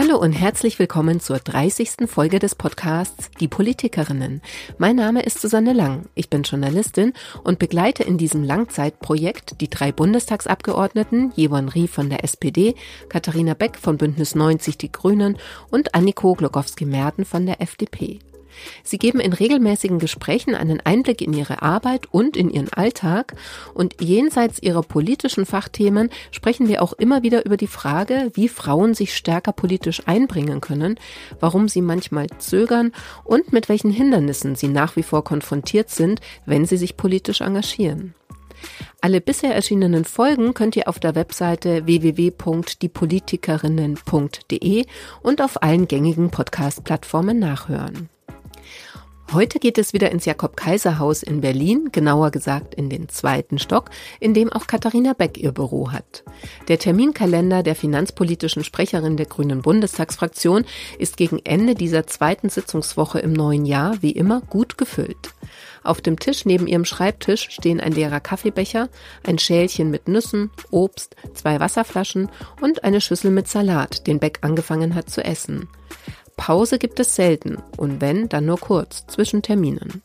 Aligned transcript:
Hallo 0.00 0.16
und 0.16 0.32
herzlich 0.32 0.78
willkommen 0.78 1.20
zur 1.20 1.40
30. 1.40 2.06
Folge 2.08 2.38
des 2.38 2.54
Podcasts 2.54 3.30
Die 3.38 3.48
Politikerinnen. 3.48 4.40
Mein 4.78 4.96
Name 4.96 5.20
ist 5.20 5.42
Susanne 5.42 5.74
Lang. 5.74 6.06
Ich 6.14 6.30
bin 6.30 6.42
Journalistin 6.42 7.12
und 7.44 7.58
begleite 7.58 8.02
in 8.04 8.16
diesem 8.16 8.42
Langzeitprojekt 8.42 9.60
die 9.60 9.68
drei 9.68 9.92
Bundestagsabgeordneten 9.92 11.32
Jevon 11.36 11.68
Rie 11.68 11.86
von 11.86 12.08
der 12.08 12.24
SPD, 12.24 12.76
Katharina 13.10 13.52
Beck 13.52 13.76
von 13.76 13.98
Bündnis 13.98 14.34
90 14.34 14.78
Die 14.78 14.90
Grünen 14.90 15.36
und 15.70 15.94
Anniko 15.94 16.32
Glogowski-Merten 16.32 17.26
von 17.26 17.44
der 17.44 17.60
FDP. 17.60 18.20
Sie 18.82 18.98
geben 18.98 19.20
in 19.20 19.32
regelmäßigen 19.32 19.98
Gesprächen 19.98 20.54
einen 20.54 20.80
Einblick 20.80 21.22
in 21.22 21.32
ihre 21.32 21.62
Arbeit 21.62 22.06
und 22.10 22.36
in 22.36 22.50
ihren 22.50 22.72
Alltag 22.72 23.34
und 23.74 24.00
jenseits 24.00 24.62
ihrer 24.62 24.82
politischen 24.82 25.46
Fachthemen 25.46 26.10
sprechen 26.30 26.68
wir 26.68 26.82
auch 26.82 26.92
immer 26.92 27.22
wieder 27.22 27.46
über 27.46 27.56
die 27.56 27.66
Frage, 27.66 28.30
wie 28.34 28.48
Frauen 28.48 28.94
sich 28.94 29.16
stärker 29.16 29.52
politisch 29.52 30.02
einbringen 30.06 30.60
können, 30.60 30.98
warum 31.40 31.68
sie 31.68 31.82
manchmal 31.82 32.26
zögern 32.38 32.92
und 33.24 33.52
mit 33.52 33.68
welchen 33.68 33.90
Hindernissen 33.90 34.56
sie 34.56 34.68
nach 34.68 34.96
wie 34.96 35.02
vor 35.02 35.24
konfrontiert 35.24 35.90
sind, 35.90 36.20
wenn 36.46 36.66
sie 36.66 36.76
sich 36.76 36.96
politisch 36.96 37.40
engagieren. 37.40 38.14
Alle 39.00 39.20
bisher 39.20 39.54
erschienenen 39.54 40.04
Folgen 40.04 40.54
könnt 40.54 40.74
ihr 40.76 40.88
auf 40.88 40.98
der 40.98 41.14
Webseite 41.14 41.86
www.diepolitikerinnen.de 41.86 44.86
und 45.22 45.40
auf 45.40 45.62
allen 45.62 45.86
gängigen 45.88 46.30
Podcast-Plattformen 46.30 47.38
nachhören. 47.38 48.10
Heute 49.32 49.60
geht 49.60 49.78
es 49.78 49.92
wieder 49.92 50.10
ins 50.10 50.24
Jakob-Kaiser-Haus 50.24 51.22
in 51.22 51.40
Berlin, 51.40 51.90
genauer 51.92 52.32
gesagt 52.32 52.74
in 52.74 52.90
den 52.90 53.08
zweiten 53.08 53.60
Stock, 53.60 53.90
in 54.18 54.34
dem 54.34 54.52
auch 54.52 54.66
Katharina 54.66 55.12
Beck 55.12 55.38
ihr 55.38 55.52
Büro 55.52 55.92
hat. 55.92 56.24
Der 56.66 56.80
Terminkalender 56.80 57.62
der 57.62 57.76
finanzpolitischen 57.76 58.64
Sprecherin 58.64 59.16
der 59.16 59.26
Grünen 59.26 59.62
Bundestagsfraktion 59.62 60.64
ist 60.98 61.16
gegen 61.16 61.38
Ende 61.44 61.76
dieser 61.76 62.08
zweiten 62.08 62.48
Sitzungswoche 62.48 63.20
im 63.20 63.32
neuen 63.32 63.66
Jahr 63.66 64.02
wie 64.02 64.10
immer 64.10 64.40
gut 64.40 64.76
gefüllt. 64.76 65.32
Auf 65.84 66.00
dem 66.00 66.18
Tisch 66.18 66.44
neben 66.44 66.66
ihrem 66.66 66.84
Schreibtisch 66.84 67.50
stehen 67.50 67.80
ein 67.80 67.92
leerer 67.92 68.20
Kaffeebecher, 68.20 68.88
ein 69.24 69.38
Schälchen 69.38 69.92
mit 69.92 70.08
Nüssen, 70.08 70.50
Obst, 70.72 71.14
zwei 71.34 71.60
Wasserflaschen 71.60 72.30
und 72.60 72.82
eine 72.82 73.00
Schüssel 73.00 73.30
mit 73.30 73.46
Salat, 73.46 74.08
den 74.08 74.18
Beck 74.18 74.40
angefangen 74.42 74.96
hat 74.96 75.08
zu 75.08 75.22
essen. 75.24 75.68
Pause 76.40 76.78
gibt 76.78 76.98
es 77.00 77.14
selten 77.14 77.58
und 77.76 78.00
wenn, 78.00 78.30
dann 78.30 78.46
nur 78.46 78.58
kurz 78.58 79.06
zwischen 79.06 79.42
Terminen. 79.42 80.02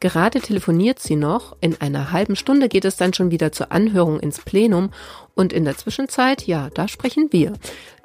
Gerade 0.00 0.42
telefoniert 0.42 0.98
sie 0.98 1.16
noch, 1.16 1.56
in 1.62 1.80
einer 1.80 2.12
halben 2.12 2.36
Stunde 2.36 2.68
geht 2.68 2.84
es 2.84 2.98
dann 2.98 3.14
schon 3.14 3.30
wieder 3.30 3.52
zur 3.52 3.72
Anhörung 3.72 4.20
ins 4.20 4.38
Plenum 4.38 4.90
und 5.34 5.54
in 5.54 5.64
der 5.64 5.78
Zwischenzeit, 5.78 6.46
ja, 6.46 6.68
da 6.74 6.88
sprechen 6.88 7.28
wir 7.30 7.54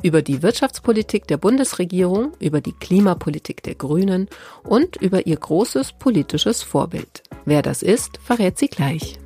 über 0.01 0.21
die 0.21 0.41
Wirtschaftspolitik 0.41 1.27
der 1.27 1.35
Bundesregierung, 1.35 2.31
über 2.39 2.61
die 2.61 2.71
Klimapolitik 2.71 3.61
der 3.63 3.75
Grünen 3.75 4.29
und 4.63 4.95
über 4.95 5.27
ihr 5.27 5.35
großes 5.35 5.91
politisches 5.99 6.63
Vorbild. 6.63 7.21
Wer 7.43 7.61
das 7.61 7.83
ist, 7.83 8.17
verrät 8.23 8.57
sie 8.57 8.69
gleich. 8.69 9.19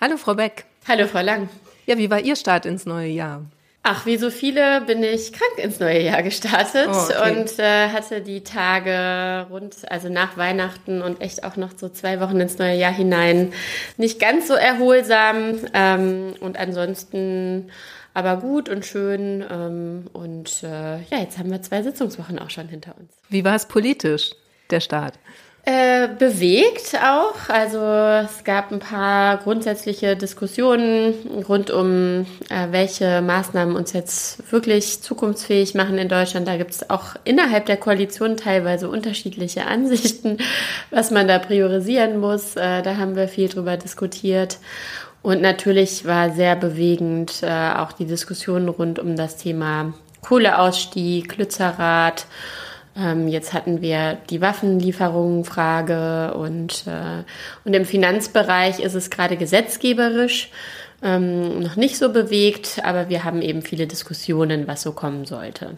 Hallo 0.00 0.16
Frau 0.16 0.34
Beck. 0.34 0.64
Hallo 0.88 1.06
Frau 1.06 1.20
Lang. 1.20 1.50
Ja, 1.84 1.98
wie 1.98 2.08
war 2.08 2.20
Ihr 2.20 2.36
Start 2.36 2.64
ins 2.64 2.86
neue 2.86 3.08
Jahr? 3.08 3.42
Ach, 3.88 4.04
wie 4.04 4.16
so 4.16 4.30
viele 4.30 4.80
bin 4.80 5.04
ich 5.04 5.32
krank 5.32 5.58
ins 5.58 5.78
neue 5.78 6.02
Jahr 6.02 6.24
gestartet 6.24 6.88
oh, 6.90 7.04
okay. 7.04 7.38
und 7.38 7.56
äh, 7.60 7.90
hatte 7.90 8.20
die 8.20 8.42
Tage 8.42 9.46
rund, 9.48 9.76
also 9.88 10.08
nach 10.08 10.36
Weihnachten 10.36 11.02
und 11.02 11.20
echt 11.20 11.44
auch 11.44 11.56
noch 11.56 11.70
so 11.76 11.88
zwei 11.88 12.18
Wochen 12.18 12.40
ins 12.40 12.58
neue 12.58 12.74
Jahr 12.74 12.92
hinein 12.92 13.52
nicht 13.96 14.18
ganz 14.18 14.48
so 14.48 14.54
erholsam 14.54 15.60
ähm, 15.72 16.34
und 16.40 16.58
ansonsten 16.58 17.70
aber 18.12 18.38
gut 18.38 18.68
und 18.68 18.84
schön 18.84 19.44
ähm, 19.48 20.06
und 20.12 20.64
äh, 20.64 20.96
ja, 21.02 21.20
jetzt 21.20 21.38
haben 21.38 21.52
wir 21.52 21.62
zwei 21.62 21.84
Sitzungswochen 21.84 22.40
auch 22.40 22.50
schon 22.50 22.66
hinter 22.66 22.96
uns. 22.98 23.12
Wie 23.28 23.44
war 23.44 23.54
es 23.54 23.66
politisch, 23.66 24.32
der 24.70 24.80
Start? 24.80 25.14
Äh, 25.68 26.06
bewegt 26.16 26.94
auch. 26.94 27.48
Also 27.48 27.80
es 27.80 28.44
gab 28.44 28.70
ein 28.70 28.78
paar 28.78 29.38
grundsätzliche 29.38 30.14
Diskussionen 30.14 31.12
rund 31.48 31.72
um, 31.72 32.24
äh, 32.50 32.68
welche 32.70 33.20
Maßnahmen 33.20 33.74
uns 33.74 33.92
jetzt 33.92 34.52
wirklich 34.52 35.02
zukunftsfähig 35.02 35.74
machen 35.74 35.98
in 35.98 36.08
Deutschland. 36.08 36.46
Da 36.46 36.56
gibt 36.56 36.70
es 36.70 36.88
auch 36.88 37.16
innerhalb 37.24 37.66
der 37.66 37.78
Koalition 37.78 38.36
teilweise 38.36 38.88
unterschiedliche 38.88 39.66
Ansichten, 39.66 40.38
was 40.92 41.10
man 41.10 41.26
da 41.26 41.40
priorisieren 41.40 42.20
muss. 42.20 42.54
Äh, 42.54 42.82
da 42.82 42.96
haben 42.96 43.16
wir 43.16 43.26
viel 43.26 43.48
drüber 43.48 43.76
diskutiert. 43.76 44.58
Und 45.22 45.42
natürlich 45.42 46.04
war 46.04 46.30
sehr 46.30 46.54
bewegend 46.54 47.42
äh, 47.42 47.72
auch 47.72 47.90
die 47.90 48.06
Diskussion 48.06 48.68
rund 48.68 49.00
um 49.00 49.16
das 49.16 49.36
Thema 49.36 49.94
Kohleausstieg, 50.20 51.36
Lützerath 51.36 52.26
ähm, 52.98 53.28
jetzt 53.28 53.52
hatten 53.52 53.82
wir 53.82 54.18
die 54.30 54.40
Waffenlieferungen-Frage 54.40 56.34
und, 56.34 56.84
äh, 56.86 57.24
und 57.64 57.74
im 57.74 57.84
Finanzbereich 57.84 58.80
ist 58.80 58.94
es 58.94 59.10
gerade 59.10 59.36
gesetzgeberisch 59.36 60.50
ähm, 61.02 61.60
noch 61.60 61.76
nicht 61.76 61.98
so 61.98 62.12
bewegt, 62.12 62.80
aber 62.82 63.08
wir 63.08 63.24
haben 63.24 63.42
eben 63.42 63.62
viele 63.62 63.86
Diskussionen, 63.86 64.66
was 64.66 64.82
so 64.82 64.92
kommen 64.92 65.26
sollte. 65.26 65.76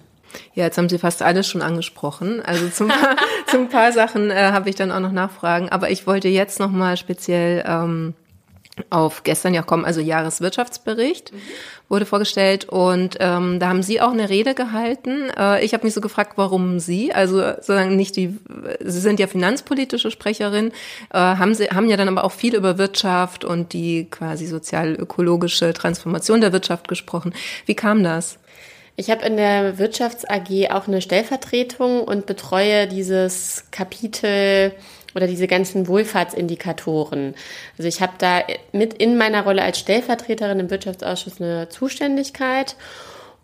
Ja, 0.54 0.64
jetzt 0.64 0.78
haben 0.78 0.88
Sie 0.88 0.98
fast 0.98 1.22
alles 1.22 1.48
schon 1.48 1.62
angesprochen. 1.62 2.42
Also 2.42 2.68
zum, 2.68 2.92
zum 3.46 3.68
paar 3.68 3.92
Sachen 3.92 4.30
äh, 4.30 4.50
habe 4.52 4.68
ich 4.68 4.76
dann 4.76 4.92
auch 4.92 5.00
noch 5.00 5.12
Nachfragen. 5.12 5.70
Aber 5.70 5.90
ich 5.90 6.06
wollte 6.06 6.28
jetzt 6.28 6.60
noch 6.60 6.70
mal 6.70 6.96
speziell 6.96 7.64
ähm, 7.66 8.14
auf 8.90 9.22
gestern 9.22 9.54
ja 9.54 9.62
kommen, 9.62 9.84
also 9.84 10.00
Jahreswirtschaftsbericht 10.00 11.32
mhm. 11.32 11.38
wurde 11.88 12.06
vorgestellt 12.06 12.66
und 12.68 13.16
ähm, 13.20 13.60
da 13.60 13.68
haben 13.68 13.82
Sie 13.82 14.00
auch 14.00 14.12
eine 14.12 14.28
Rede 14.28 14.54
gehalten. 14.54 15.30
Äh, 15.38 15.64
ich 15.64 15.74
habe 15.74 15.84
mich 15.84 15.94
so 15.94 16.00
gefragt, 16.00 16.32
warum 16.36 16.78
Sie, 16.78 17.12
also 17.12 17.40
sozusagen 17.40 17.96
nicht 17.96 18.16
die, 18.16 18.36
Sie 18.80 19.00
sind 19.00 19.20
ja 19.20 19.26
finanzpolitische 19.26 20.10
Sprecherin, 20.10 20.72
äh, 21.12 21.18
haben 21.18 21.54
Sie 21.54 21.66
haben 21.66 21.88
ja 21.88 21.96
dann 21.96 22.08
aber 22.08 22.24
auch 22.24 22.32
viel 22.32 22.54
über 22.54 22.78
Wirtschaft 22.78 23.44
und 23.44 23.72
die 23.72 24.08
quasi 24.10 24.46
sozial-ökologische 24.46 25.72
Transformation 25.72 26.40
der 26.40 26.52
Wirtschaft 26.52 26.88
gesprochen. 26.88 27.34
Wie 27.66 27.74
kam 27.74 28.02
das? 28.02 28.38
Ich 29.00 29.10
habe 29.10 29.24
in 29.24 29.36
der 29.36 29.78
Wirtschafts 29.78 30.24
AG 30.28 30.72
auch 30.72 30.88
eine 30.88 31.00
Stellvertretung 31.00 32.02
und 32.02 32.26
betreue 32.26 32.88
dieses 32.88 33.66
Kapitel 33.70 34.72
oder 35.14 35.26
diese 35.26 35.46
ganzen 35.46 35.88
Wohlfahrtsindikatoren. 35.88 37.34
Also 37.76 37.88
ich 37.88 38.00
habe 38.00 38.12
da 38.18 38.42
mit 38.72 38.94
in 38.94 39.16
meiner 39.16 39.42
Rolle 39.42 39.62
als 39.62 39.78
Stellvertreterin 39.78 40.60
im 40.60 40.70
Wirtschaftsausschuss 40.70 41.40
eine 41.40 41.68
Zuständigkeit 41.68 42.76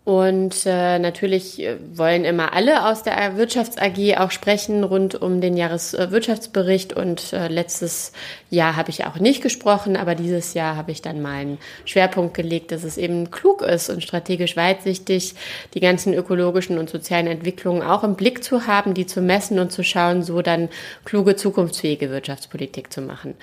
und 0.05 0.67
äh, 0.67 0.99
natürlich 0.99 1.59
äh, 1.59 1.77
wollen 1.95 2.25
immer 2.25 2.53
alle 2.53 2.85
aus 2.85 3.01
der 3.01 3.37
Wirtschafts 3.37 3.79
AG 3.79 4.17
auch 4.19 4.29
sprechen 4.29 4.83
rund 4.83 5.15
um 5.15 5.41
den 5.41 5.57
Jahreswirtschaftsbericht. 5.57 6.93
Und 6.93 7.33
äh, 7.33 7.47
letztes 7.47 8.11
Jahr 8.51 8.75
habe 8.75 8.91
ich 8.91 9.05
auch 9.05 9.15
nicht 9.15 9.41
gesprochen, 9.41 9.97
aber 9.97 10.13
dieses 10.13 10.53
Jahr 10.53 10.75
habe 10.75 10.91
ich 10.91 11.01
dann 11.01 11.23
meinen 11.23 11.57
Schwerpunkt 11.85 12.35
gelegt, 12.35 12.71
dass 12.71 12.83
es 12.83 12.99
eben 12.99 13.31
klug 13.31 13.63
ist 13.63 13.89
und 13.89 14.03
strategisch 14.03 14.55
weitsichtig, 14.55 15.33
die 15.73 15.79
ganzen 15.79 16.13
ökologischen 16.13 16.77
und 16.77 16.87
sozialen 16.87 17.25
Entwicklungen 17.25 17.81
auch 17.81 18.03
im 18.03 18.13
Blick 18.13 18.43
zu 18.43 18.67
haben, 18.67 18.93
die 18.93 19.07
zu 19.07 19.21
messen 19.21 19.57
und 19.57 19.71
zu 19.71 19.83
schauen, 19.83 20.21
so 20.21 20.43
dann 20.43 20.69
kluge, 21.03 21.35
zukunftsfähige 21.35 22.11
Wirtschaftspolitik 22.11 22.93
zu 22.93 23.01
machen. 23.01 23.33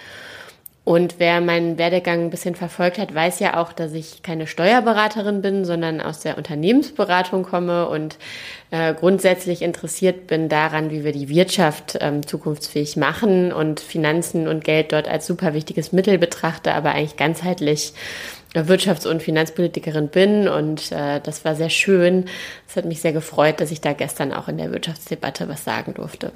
Und 0.85 1.17
wer 1.19 1.41
meinen 1.41 1.79
Werdegang 1.79 2.23
ein 2.23 2.31
bisschen 2.31 2.57
verfolgt 2.57 2.99
hat, 2.99 3.15
weiß 3.15 3.39
ja 3.39 3.61
auch, 3.61 3.73
dass 3.73 3.93
ich 3.93 4.25
keine 4.25 4.49
Steuerberaterin 4.49 5.41
bin, 5.41 5.65
sondern 5.65 6.01
aus 6.01 6.21
der 6.21 6.37
Unternehmensberatung 6.37 7.45
komme 7.45 7.89
und 7.89 8.19
äh, 8.73 8.93
grundsätzlich 8.93 9.63
interessiert 9.63 10.27
bin 10.27 10.49
daran, 10.49 10.91
wie 10.91 11.05
wir 11.05 11.13
die 11.13 11.29
Wirtschaft 11.29 11.99
ähm, 12.01 12.27
zukunftsfähig 12.27 12.97
machen 12.97 13.53
und 13.53 13.79
Finanzen 13.79 14.49
und 14.49 14.65
Geld 14.65 14.93
dort 14.93 15.07
als 15.07 15.25
super 15.29 15.55
wichtiges 15.55 15.93
Mittel 15.93 16.19
betrachte, 16.19 16.75
aber 16.75 16.91
eigentlich 16.91 17.17
ganzheitlich 17.17 17.93
Wirtschafts- 18.55 19.07
und 19.07 19.23
Finanzpolitikerin 19.23 20.09
bin 20.09 20.49
und 20.49 20.91
äh, 20.91 21.21
das 21.21 21.45
war 21.45 21.55
sehr 21.55 21.71
schön. 21.71 22.27
Es 22.69 22.77
hat 22.77 22.85
mich 22.87 23.01
sehr 23.01 23.13
gefreut, 23.13 23.61
dass 23.61 23.71
ich 23.71 23.81
da 23.81 23.93
gestern 23.93 24.33
auch 24.33 24.49
in 24.49 24.59
der 24.59 24.73
Wirtschaftsdebatte 24.73 25.49
was 25.49 25.65
sagen 25.65 25.95
durfte. 25.95 26.33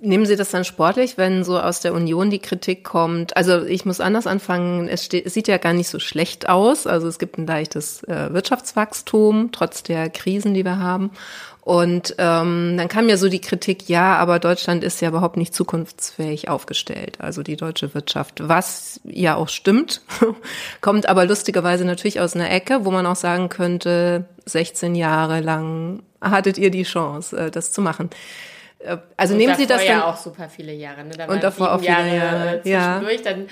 Nehmen 0.00 0.26
Sie 0.26 0.36
das 0.36 0.50
dann 0.50 0.64
sportlich, 0.64 1.16
wenn 1.16 1.42
so 1.42 1.58
aus 1.58 1.80
der 1.80 1.94
Union 1.94 2.28
die 2.28 2.38
Kritik 2.38 2.84
kommt? 2.84 3.36
Also 3.36 3.64
ich 3.64 3.86
muss 3.86 4.00
anders 4.00 4.26
anfangen. 4.26 4.88
Es, 4.88 5.04
steht, 5.04 5.24
es 5.24 5.32
sieht 5.32 5.48
ja 5.48 5.56
gar 5.56 5.72
nicht 5.72 5.88
so 5.88 5.98
schlecht 5.98 6.48
aus. 6.48 6.86
Also 6.86 7.08
es 7.08 7.18
gibt 7.18 7.38
ein 7.38 7.46
leichtes 7.46 8.02
äh, 8.04 8.32
Wirtschaftswachstum 8.32 9.50
trotz 9.52 9.82
der 9.82 10.10
Krisen, 10.10 10.52
die 10.52 10.64
wir 10.64 10.78
haben. 10.78 11.12
Und 11.66 12.14
ähm, 12.18 12.76
dann 12.76 12.86
kam 12.86 13.08
ja 13.08 13.16
so 13.16 13.28
die 13.28 13.40
Kritik, 13.40 13.88
ja, 13.88 14.16
aber 14.18 14.38
Deutschland 14.38 14.84
ist 14.84 15.00
ja 15.00 15.08
überhaupt 15.08 15.36
nicht 15.36 15.52
zukunftsfähig 15.52 16.48
aufgestellt, 16.48 17.16
also 17.20 17.42
die 17.42 17.56
deutsche 17.56 17.92
Wirtschaft, 17.92 18.40
was 18.46 19.00
ja 19.02 19.34
auch 19.34 19.48
stimmt, 19.48 20.00
kommt 20.80 21.08
aber 21.08 21.26
lustigerweise 21.26 21.84
natürlich 21.84 22.20
aus 22.20 22.36
einer 22.36 22.52
Ecke, 22.52 22.84
wo 22.84 22.92
man 22.92 23.04
auch 23.04 23.16
sagen 23.16 23.48
könnte, 23.48 24.26
16 24.44 24.94
Jahre 24.94 25.40
lang 25.40 26.04
hattet 26.20 26.56
ihr 26.56 26.70
die 26.70 26.84
Chance, 26.84 27.36
äh, 27.36 27.50
das 27.50 27.72
zu 27.72 27.82
machen. 27.82 28.10
Äh, 28.78 28.98
also 29.16 29.34
und 29.34 29.38
nehmen 29.38 29.54
Sie 29.54 29.66
das 29.66 29.78
dann 29.78 29.98
ja 29.98 30.04
auch 30.04 30.16
super 30.16 30.48
viele 30.48 30.72
Jahre, 30.72 31.04
ne? 31.04 31.14
Da 31.16 31.26
und 31.26 31.42
davor 31.42 31.74
auch 31.74 31.80
viele 31.80 31.92
Jahre, 31.92 32.16
Jahre 32.16 32.62
zwischendurch. 32.62 33.24
Ja. 33.24 33.32
Dann 33.32 33.48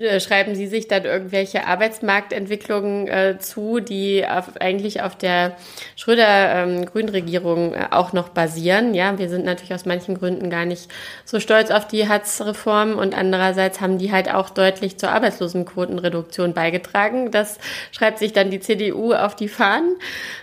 äh, 0.00 0.20
schreiben 0.20 0.54
Sie 0.54 0.66
sich 0.66 0.86
dann 0.86 1.04
irgendwelche 1.04 1.66
Arbeitsmarktentwicklungen 1.66 3.08
äh, 3.08 3.38
zu, 3.38 3.80
die 3.80 4.24
auf, 4.26 4.56
eigentlich 4.60 5.02
auf 5.02 5.16
der 5.16 5.56
Schröder-Grünregierung 5.96 7.74
ähm, 7.74 7.80
äh, 7.80 7.86
auch 7.90 8.12
noch 8.12 8.28
basieren. 8.28 8.94
Ja, 8.94 9.18
wir 9.18 9.28
sind 9.28 9.44
natürlich 9.44 9.74
aus 9.74 9.84
manchen 9.84 10.16
Gründen 10.16 10.50
gar 10.50 10.64
nicht 10.64 10.88
so 11.24 11.40
stolz 11.40 11.70
auf 11.70 11.86
die 11.88 12.08
Hartz-Reform 12.08 12.96
und 12.96 13.16
andererseits 13.16 13.80
haben 13.80 13.98
die 13.98 14.12
halt 14.12 14.32
auch 14.32 14.50
deutlich 14.50 14.98
zur 14.98 15.10
Arbeitslosenquotenreduktion 15.10 16.54
beigetragen. 16.54 17.32
Das 17.32 17.58
schreibt 17.90 18.18
sich 18.18 18.32
dann 18.32 18.50
die 18.50 18.60
CDU 18.60 19.12
auf 19.12 19.34
die 19.34 19.48
Fahnen, 19.48 19.96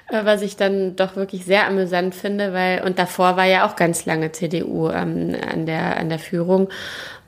äh, 0.09 0.25
was 0.25 0.41
ich 0.41 0.57
dann 0.57 0.97
doch 0.97 1.15
wirklich 1.15 1.45
sehr 1.45 1.67
amüsant 1.67 2.13
finde, 2.15 2.51
weil 2.51 2.83
und 2.83 2.99
davor 2.99 3.37
war 3.37 3.45
ja 3.45 3.65
auch 3.65 3.77
ganz 3.77 4.05
lange 4.05 4.24
CDU 4.31 4.89
ähm, 4.89 5.35
an, 5.47 5.65
der, 5.65 5.97
an 5.97 6.09
der 6.09 6.19
Führung. 6.19 6.69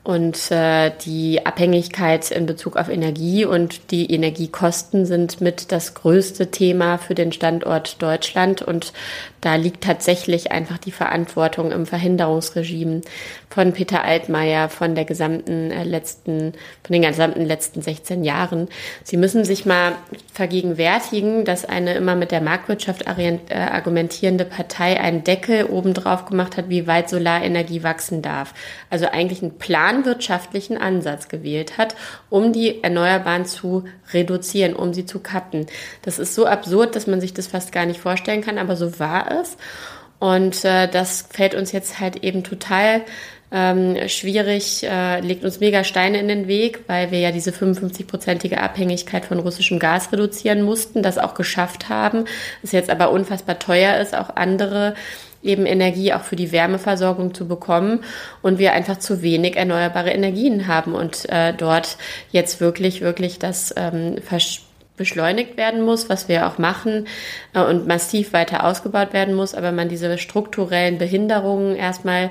Und 0.08 0.50
äh, 0.50 0.90
die 1.04 1.44
Abhängigkeit 1.44 2.30
in 2.30 2.46
Bezug 2.46 2.76
auf 2.76 2.88
Energie 2.88 3.44
und 3.44 3.90
die 3.90 4.10
Energiekosten 4.10 5.04
sind 5.04 5.42
mit 5.42 5.70
das 5.70 5.92
größte 5.92 6.50
Thema 6.50 6.96
für 6.96 7.14
den 7.14 7.30
Standort 7.30 8.00
Deutschland. 8.00 8.62
Und 8.62 8.94
da 9.42 9.56
liegt 9.56 9.84
tatsächlich 9.84 10.50
einfach 10.50 10.78
die 10.78 10.92
Verantwortung 10.92 11.72
im 11.72 11.84
Verhinderungsregime 11.84 13.02
von 13.50 13.72
Peter 13.74 14.02
Altmaier, 14.02 14.70
von 14.70 14.94
der 14.94 15.04
gesamten 15.04 15.70
äh, 15.70 15.84
letzten, 15.84 16.54
von 16.84 16.92
den 16.92 17.02
gesamten 17.02 17.44
letzten 17.44 17.82
16 17.82 18.24
Jahren. 18.24 18.68
Sie 19.04 19.18
müssen 19.18 19.44
sich 19.44 19.66
mal 19.66 19.92
vergegenwärtigen, 20.32 21.44
dass 21.44 21.66
eine 21.66 21.94
immer 21.94 22.16
mit 22.16 22.30
der 22.30 22.40
Marktwirtschaft 22.40 23.04
äh, 23.06 23.38
argumentierende 23.54 24.46
Partei 24.46 24.98
einen 24.98 25.22
Deckel 25.22 25.66
obendrauf 25.66 26.24
gemacht 26.24 26.56
hat, 26.56 26.70
wie 26.70 26.86
weit 26.86 27.10
Solarenergie 27.10 27.82
wachsen 27.82 28.22
darf. 28.22 28.54
Also 28.90 29.06
eigentlich 29.06 29.42
einen 29.42 29.58
planwirtschaftlichen 29.98 30.78
Ansatz 30.78 31.28
gewählt 31.28 31.78
hat, 31.78 31.94
um 32.30 32.52
die 32.52 32.82
Erneuerbaren 32.82 33.44
zu 33.44 33.84
reduzieren, 34.12 34.74
um 34.74 34.94
sie 34.94 35.06
zu 35.06 35.20
kappen. 35.20 35.66
Das 36.02 36.18
ist 36.18 36.34
so 36.34 36.46
absurd, 36.46 36.96
dass 36.96 37.06
man 37.06 37.20
sich 37.20 37.34
das 37.34 37.46
fast 37.46 37.72
gar 37.72 37.86
nicht 37.86 38.00
vorstellen 38.00 38.42
kann, 38.42 38.58
aber 38.58 38.76
so 38.76 38.98
war 38.98 39.30
es. 39.40 39.56
Und 40.18 40.64
äh, 40.64 40.88
das 40.88 41.26
fällt 41.30 41.54
uns 41.54 41.72
jetzt 41.72 42.00
halt 42.00 42.24
eben 42.24 42.42
total 42.42 43.02
ähm, 43.50 43.96
schwierig, 44.08 44.82
äh, 44.82 45.20
legt 45.20 45.44
uns 45.44 45.60
mega 45.60 45.84
Steine 45.84 46.18
in 46.18 46.28
den 46.28 46.48
Weg, 46.48 46.80
weil 46.86 47.10
wir 47.10 47.20
ja 47.20 47.32
diese 47.32 47.50
55-prozentige 47.50 48.56
Abhängigkeit 48.56 49.24
von 49.24 49.38
russischem 49.38 49.78
Gas 49.78 50.12
reduzieren 50.12 50.62
mussten, 50.62 51.02
das 51.02 51.16
auch 51.18 51.34
geschafft 51.34 51.88
haben, 51.88 52.24
es 52.62 52.72
jetzt 52.72 52.90
aber 52.90 53.10
unfassbar 53.10 53.58
teuer 53.58 53.96
ist, 54.00 54.14
auch 54.14 54.36
andere 54.36 54.94
eben 55.42 55.66
Energie 55.66 56.12
auch 56.12 56.22
für 56.22 56.36
die 56.36 56.52
Wärmeversorgung 56.52 57.34
zu 57.34 57.46
bekommen 57.46 58.04
und 58.42 58.58
wir 58.58 58.72
einfach 58.72 58.98
zu 58.98 59.22
wenig 59.22 59.56
erneuerbare 59.56 60.10
Energien 60.10 60.66
haben 60.66 60.94
und 60.94 61.28
äh, 61.28 61.52
dort 61.52 61.96
jetzt 62.30 62.60
wirklich, 62.60 63.00
wirklich 63.00 63.38
das 63.38 63.72
ähm, 63.76 64.16
beschleunigt 64.96 65.56
werden 65.56 65.82
muss, 65.82 66.10
was 66.10 66.28
wir 66.28 66.46
auch 66.46 66.58
machen 66.58 67.06
äh, 67.54 67.60
und 67.60 67.86
massiv 67.86 68.32
weiter 68.32 68.64
ausgebaut 68.64 69.12
werden 69.12 69.34
muss, 69.34 69.54
aber 69.54 69.72
man 69.72 69.88
diese 69.88 70.18
strukturellen 70.18 70.98
Behinderungen 70.98 71.76
erstmal 71.76 72.30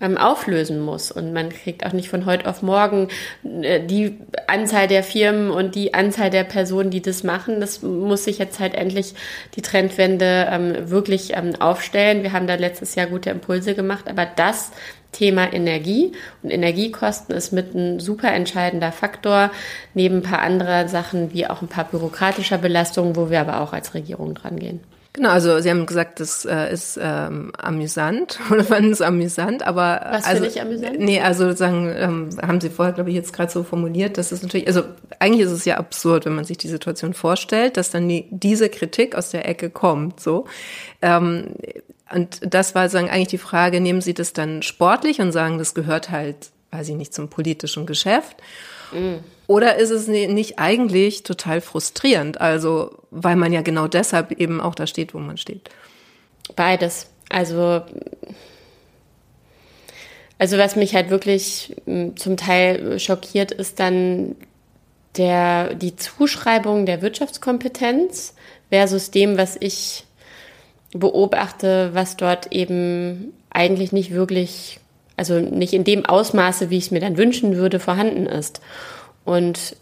auflösen 0.00 0.80
muss. 0.80 1.10
Und 1.10 1.32
man 1.32 1.50
kriegt 1.50 1.84
auch 1.84 1.92
nicht 1.92 2.08
von 2.08 2.26
heute 2.26 2.48
auf 2.48 2.62
morgen 2.62 3.08
äh, 3.62 3.80
die 3.80 4.18
Anzahl 4.46 4.88
der 4.88 5.02
Firmen 5.02 5.50
und 5.50 5.74
die 5.74 5.94
Anzahl 5.94 6.30
der 6.30 6.44
Personen, 6.44 6.90
die 6.90 7.02
das 7.02 7.22
machen. 7.22 7.60
Das 7.60 7.82
muss 7.82 8.24
sich 8.24 8.38
jetzt 8.38 8.60
halt 8.60 8.74
endlich 8.74 9.14
die 9.54 9.62
Trendwende 9.62 10.48
ähm, 10.50 10.90
wirklich 10.90 11.36
ähm, 11.36 11.54
aufstellen. 11.58 12.22
Wir 12.22 12.32
haben 12.32 12.46
da 12.46 12.54
letztes 12.54 12.94
Jahr 12.94 13.06
gute 13.06 13.30
Impulse 13.30 13.74
gemacht, 13.74 14.08
aber 14.08 14.26
das 14.26 14.72
Thema 15.12 15.50
Energie 15.52 16.12
und 16.42 16.50
Energiekosten 16.50 17.34
ist 17.34 17.52
mit 17.52 17.74
ein 17.74 18.00
super 18.00 18.32
entscheidender 18.32 18.92
Faktor, 18.92 19.50
neben 19.94 20.16
ein 20.16 20.22
paar 20.22 20.40
anderer 20.40 20.88
Sachen 20.88 21.32
wie 21.32 21.46
auch 21.46 21.62
ein 21.62 21.68
paar 21.68 21.84
bürokratischer 21.84 22.58
Belastungen, 22.58 23.16
wo 23.16 23.30
wir 23.30 23.40
aber 23.40 23.60
auch 23.62 23.72
als 23.72 23.94
Regierung 23.94 24.34
dran 24.34 24.58
gehen. 24.58 24.80
Genau, 25.16 25.30
also 25.30 25.58
Sie 25.60 25.70
haben 25.70 25.86
gesagt, 25.86 26.20
das 26.20 26.44
äh, 26.44 26.70
ist 26.70 26.98
ähm, 27.02 27.50
amüsant 27.56 28.38
oder 28.50 28.62
fanden 28.64 28.92
es 28.92 29.00
amüsant, 29.00 29.66
aber 29.66 30.06
was 30.10 30.26
also, 30.26 30.44
ich 30.44 30.60
amüsant? 30.60 30.98
Nee, 30.98 31.20
also 31.20 31.52
sagen, 31.52 31.90
ähm, 31.96 32.28
haben 32.40 32.60
Sie 32.60 32.68
vorher, 32.68 32.92
glaube 32.92 33.08
ich, 33.08 33.16
jetzt 33.16 33.32
gerade 33.32 33.50
so 33.50 33.62
formuliert, 33.62 34.18
dass 34.18 34.30
es 34.30 34.42
natürlich, 34.42 34.66
also 34.66 34.82
eigentlich 35.18 35.46
ist 35.46 35.52
es 35.52 35.64
ja 35.64 35.78
absurd, 35.78 36.26
wenn 36.26 36.34
man 36.34 36.44
sich 36.44 36.58
die 36.58 36.68
Situation 36.68 37.14
vorstellt, 37.14 37.78
dass 37.78 37.90
dann 37.90 38.06
die, 38.06 38.26
diese 38.30 38.68
Kritik 38.68 39.14
aus 39.14 39.30
der 39.30 39.48
Ecke 39.48 39.70
kommt, 39.70 40.20
so. 40.20 40.44
Ähm, 41.00 41.54
und 42.14 42.40
das 42.42 42.74
war 42.74 42.90
sagen 42.90 43.08
eigentlich 43.08 43.28
die 43.28 43.38
Frage, 43.38 43.80
nehmen 43.80 44.02
Sie 44.02 44.14
das 44.14 44.34
dann 44.34 44.62
sportlich 44.62 45.20
und 45.20 45.32
sagen, 45.32 45.56
das 45.56 45.72
gehört 45.72 46.10
halt, 46.10 46.50
weiß 46.72 46.90
ich 46.90 46.94
nicht, 46.94 47.14
zum 47.14 47.30
politischen 47.30 47.86
Geschäft? 47.86 48.36
Mhm. 48.92 49.20
Oder 49.46 49.76
ist 49.76 49.90
es 49.90 50.08
nicht 50.08 50.58
eigentlich 50.58 51.22
total 51.22 51.60
frustrierend? 51.60 52.40
Also, 52.40 52.98
weil 53.22 53.36
man 53.36 53.52
ja 53.52 53.62
genau 53.62 53.88
deshalb 53.88 54.32
eben 54.32 54.60
auch 54.60 54.74
da 54.74 54.86
steht, 54.86 55.14
wo 55.14 55.18
man 55.18 55.36
steht. 55.36 55.70
Beides. 56.54 57.08
Also, 57.28 57.82
also 60.38 60.58
was 60.58 60.76
mich 60.76 60.94
halt 60.94 61.10
wirklich 61.10 61.74
hm, 61.86 62.16
zum 62.16 62.36
Teil 62.36 62.98
schockiert, 63.00 63.52
ist 63.52 63.80
dann 63.80 64.36
der, 65.16 65.74
die 65.74 65.96
Zuschreibung 65.96 66.86
der 66.86 67.00
Wirtschaftskompetenz 67.00 68.34
versus 68.70 69.10
dem, 69.10 69.38
was 69.38 69.56
ich 69.58 70.04
beobachte, 70.92 71.90
was 71.94 72.16
dort 72.16 72.52
eben 72.52 73.32
eigentlich 73.50 73.92
nicht 73.92 74.12
wirklich, 74.12 74.78
also 75.16 75.40
nicht 75.40 75.72
in 75.72 75.84
dem 75.84 76.04
Ausmaße, 76.04 76.70
wie 76.70 76.76
ich 76.76 76.84
es 76.84 76.90
mir 76.90 77.00
dann 77.00 77.16
wünschen 77.16 77.56
würde, 77.56 77.80
vorhanden 77.80 78.26
ist. 78.26 78.60
Und 79.24 79.76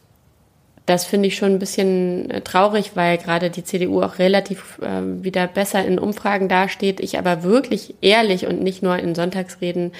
das 0.87 1.07
finde 1.07 1.29
ich 1.29 1.37
schon 1.37 1.53
ein 1.53 1.59
bisschen 1.59 2.31
äh, 2.31 2.41
traurig, 2.43 2.93
weil 2.95 3.17
gerade 3.19 3.51
die 3.51 3.65
CDU 3.65 4.03
auch 4.03 4.19
relativ 4.19 4.79
äh, 4.83 5.01
wieder 5.25 5.47
besser 5.47 5.85
in 5.85 5.99
Umfragen 5.99 6.49
dasteht. 6.49 7.01
Ich 7.01 7.19
aber 7.19 7.43
wirklich 7.43 7.95
ehrlich 8.03 8.47
und 8.47 8.63
nicht 8.63 8.83
nur 8.83 8.99
in 8.99 9.15
Sonntagsreden 9.15 9.93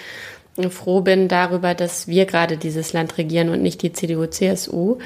äh, 0.59 0.69
froh 0.69 1.01
bin 1.01 1.29
darüber, 1.29 1.75
dass 1.75 2.07
wir 2.07 2.27
gerade 2.27 2.59
dieses 2.59 2.93
Land 2.93 3.17
regieren 3.17 3.49
und 3.49 3.63
nicht 3.63 3.83
die 3.83 3.93
CDU-CSU. 3.93 4.99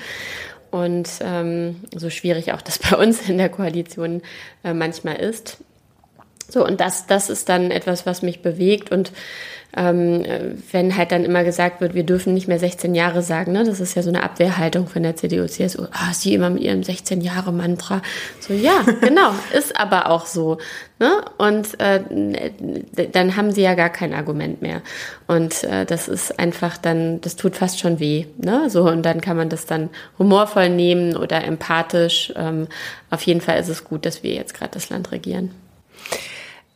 Und 0.70 1.08
ähm, 1.22 1.76
so 1.94 2.10
schwierig 2.10 2.52
auch 2.52 2.60
das 2.60 2.78
bei 2.90 2.96
uns 2.96 3.28
in 3.28 3.38
der 3.38 3.48
Koalition 3.48 4.22
äh, 4.64 4.74
manchmal 4.74 5.16
ist. 5.16 5.58
So, 6.48 6.64
und 6.64 6.80
das, 6.80 7.06
das 7.06 7.28
ist 7.28 7.48
dann 7.48 7.70
etwas, 7.70 8.06
was 8.06 8.22
mich 8.22 8.40
bewegt. 8.40 8.90
Und 8.90 9.12
ähm, 9.76 10.24
wenn 10.72 10.96
halt 10.96 11.12
dann 11.12 11.24
immer 11.24 11.44
gesagt 11.44 11.82
wird, 11.82 11.94
wir 11.94 12.02
dürfen 12.02 12.32
nicht 12.32 12.48
mehr 12.48 12.58
16 12.58 12.94
Jahre 12.94 13.20
sagen, 13.20 13.52
ne? 13.52 13.64
das 13.64 13.80
ist 13.80 13.94
ja 13.94 14.02
so 14.02 14.08
eine 14.08 14.22
Abwehrhaltung 14.22 14.88
von 14.88 15.02
der 15.02 15.14
CDU, 15.14 15.46
CSU. 15.46 15.84
Ah, 15.92 16.14
sie 16.14 16.32
immer 16.32 16.48
mit 16.48 16.62
ihrem 16.62 16.82
16 16.82 17.20
Jahre 17.20 17.52
Mantra. 17.52 18.00
So, 18.40 18.54
ja, 18.54 18.80
genau, 19.02 19.32
ist 19.52 19.78
aber 19.78 20.10
auch 20.10 20.24
so. 20.24 20.56
Ne? 20.98 21.22
Und 21.36 21.78
äh, 21.80 22.00
dann 23.12 23.36
haben 23.36 23.52
sie 23.52 23.60
ja 23.60 23.74
gar 23.74 23.90
kein 23.90 24.14
Argument 24.14 24.62
mehr. 24.62 24.80
Und 25.26 25.62
äh, 25.64 25.84
das 25.84 26.08
ist 26.08 26.38
einfach 26.38 26.78
dann, 26.78 27.20
das 27.20 27.36
tut 27.36 27.54
fast 27.54 27.78
schon 27.78 28.00
weh. 28.00 28.24
Ne? 28.38 28.70
So, 28.70 28.88
und 28.88 29.02
dann 29.02 29.20
kann 29.20 29.36
man 29.36 29.50
das 29.50 29.66
dann 29.66 29.90
humorvoll 30.18 30.70
nehmen 30.70 31.14
oder 31.14 31.44
empathisch. 31.44 32.32
Ähm, 32.36 32.68
auf 33.10 33.20
jeden 33.22 33.42
Fall 33.42 33.60
ist 33.60 33.68
es 33.68 33.84
gut, 33.84 34.06
dass 34.06 34.22
wir 34.22 34.32
jetzt 34.32 34.54
gerade 34.54 34.72
das 34.72 34.88
Land 34.88 35.12
regieren. 35.12 35.50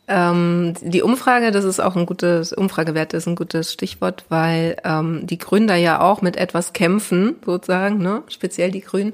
Ähm, 0.05 0.73
die 0.81 1.01
Umfrage, 1.01 1.51
das 1.51 1.63
ist 1.63 1.79
auch 1.79 1.95
ein 1.95 2.05
gutes, 2.05 2.51
Umfragewert 2.51 3.13
ist 3.13 3.25
ein 3.25 3.35
gutes 3.35 3.71
Stichwort, 3.71 4.25
weil 4.27 4.75
ähm, 4.83 5.25
die 5.25 5.37
Gründer 5.37 5.75
ja 5.75 6.01
auch 6.01 6.21
mit 6.21 6.35
etwas 6.35 6.73
kämpfen, 6.73 7.37
sozusagen, 7.45 7.99
ne? 7.99 8.21
speziell 8.27 8.69
die 8.69 8.81
Grünen. 8.81 9.13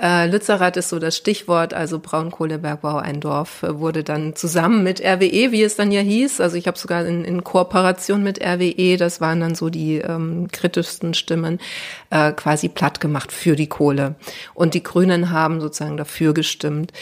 Äh, 0.00 0.28
Lützerath 0.28 0.78
ist 0.78 0.88
so 0.88 0.98
das 0.98 1.14
Stichwort, 1.14 1.74
also 1.74 1.98
Braunkohlebergbau, 1.98 2.96
ein 2.96 3.20
Dorf, 3.20 3.62
äh, 3.62 3.78
wurde 3.78 4.02
dann 4.02 4.34
zusammen 4.34 4.82
mit 4.82 5.02
RWE, 5.02 5.52
wie 5.52 5.62
es 5.62 5.76
dann 5.76 5.92
ja 5.92 6.00
hieß, 6.00 6.40
also 6.40 6.56
ich 6.56 6.66
habe 6.66 6.78
sogar 6.78 7.04
in, 7.04 7.22
in 7.26 7.44
Kooperation 7.44 8.22
mit 8.22 8.42
RWE, 8.42 8.96
das 8.96 9.20
waren 9.20 9.40
dann 9.40 9.54
so 9.54 9.68
die 9.68 9.98
ähm, 9.98 10.48
kritischsten 10.50 11.12
Stimmen, 11.12 11.58
äh, 12.08 12.32
quasi 12.32 12.70
platt 12.70 12.98
gemacht 12.98 13.30
für 13.30 13.56
die 13.56 13.68
Kohle. 13.68 14.14
Und 14.54 14.72
die 14.72 14.82
Grünen 14.82 15.30
haben 15.30 15.60
sozusagen 15.60 15.98
dafür 15.98 16.32
gestimmt. 16.32 16.94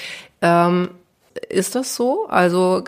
Ähm, 0.42 0.88
ist 1.48 1.74
das 1.74 1.94
so? 1.94 2.26
Also 2.28 2.82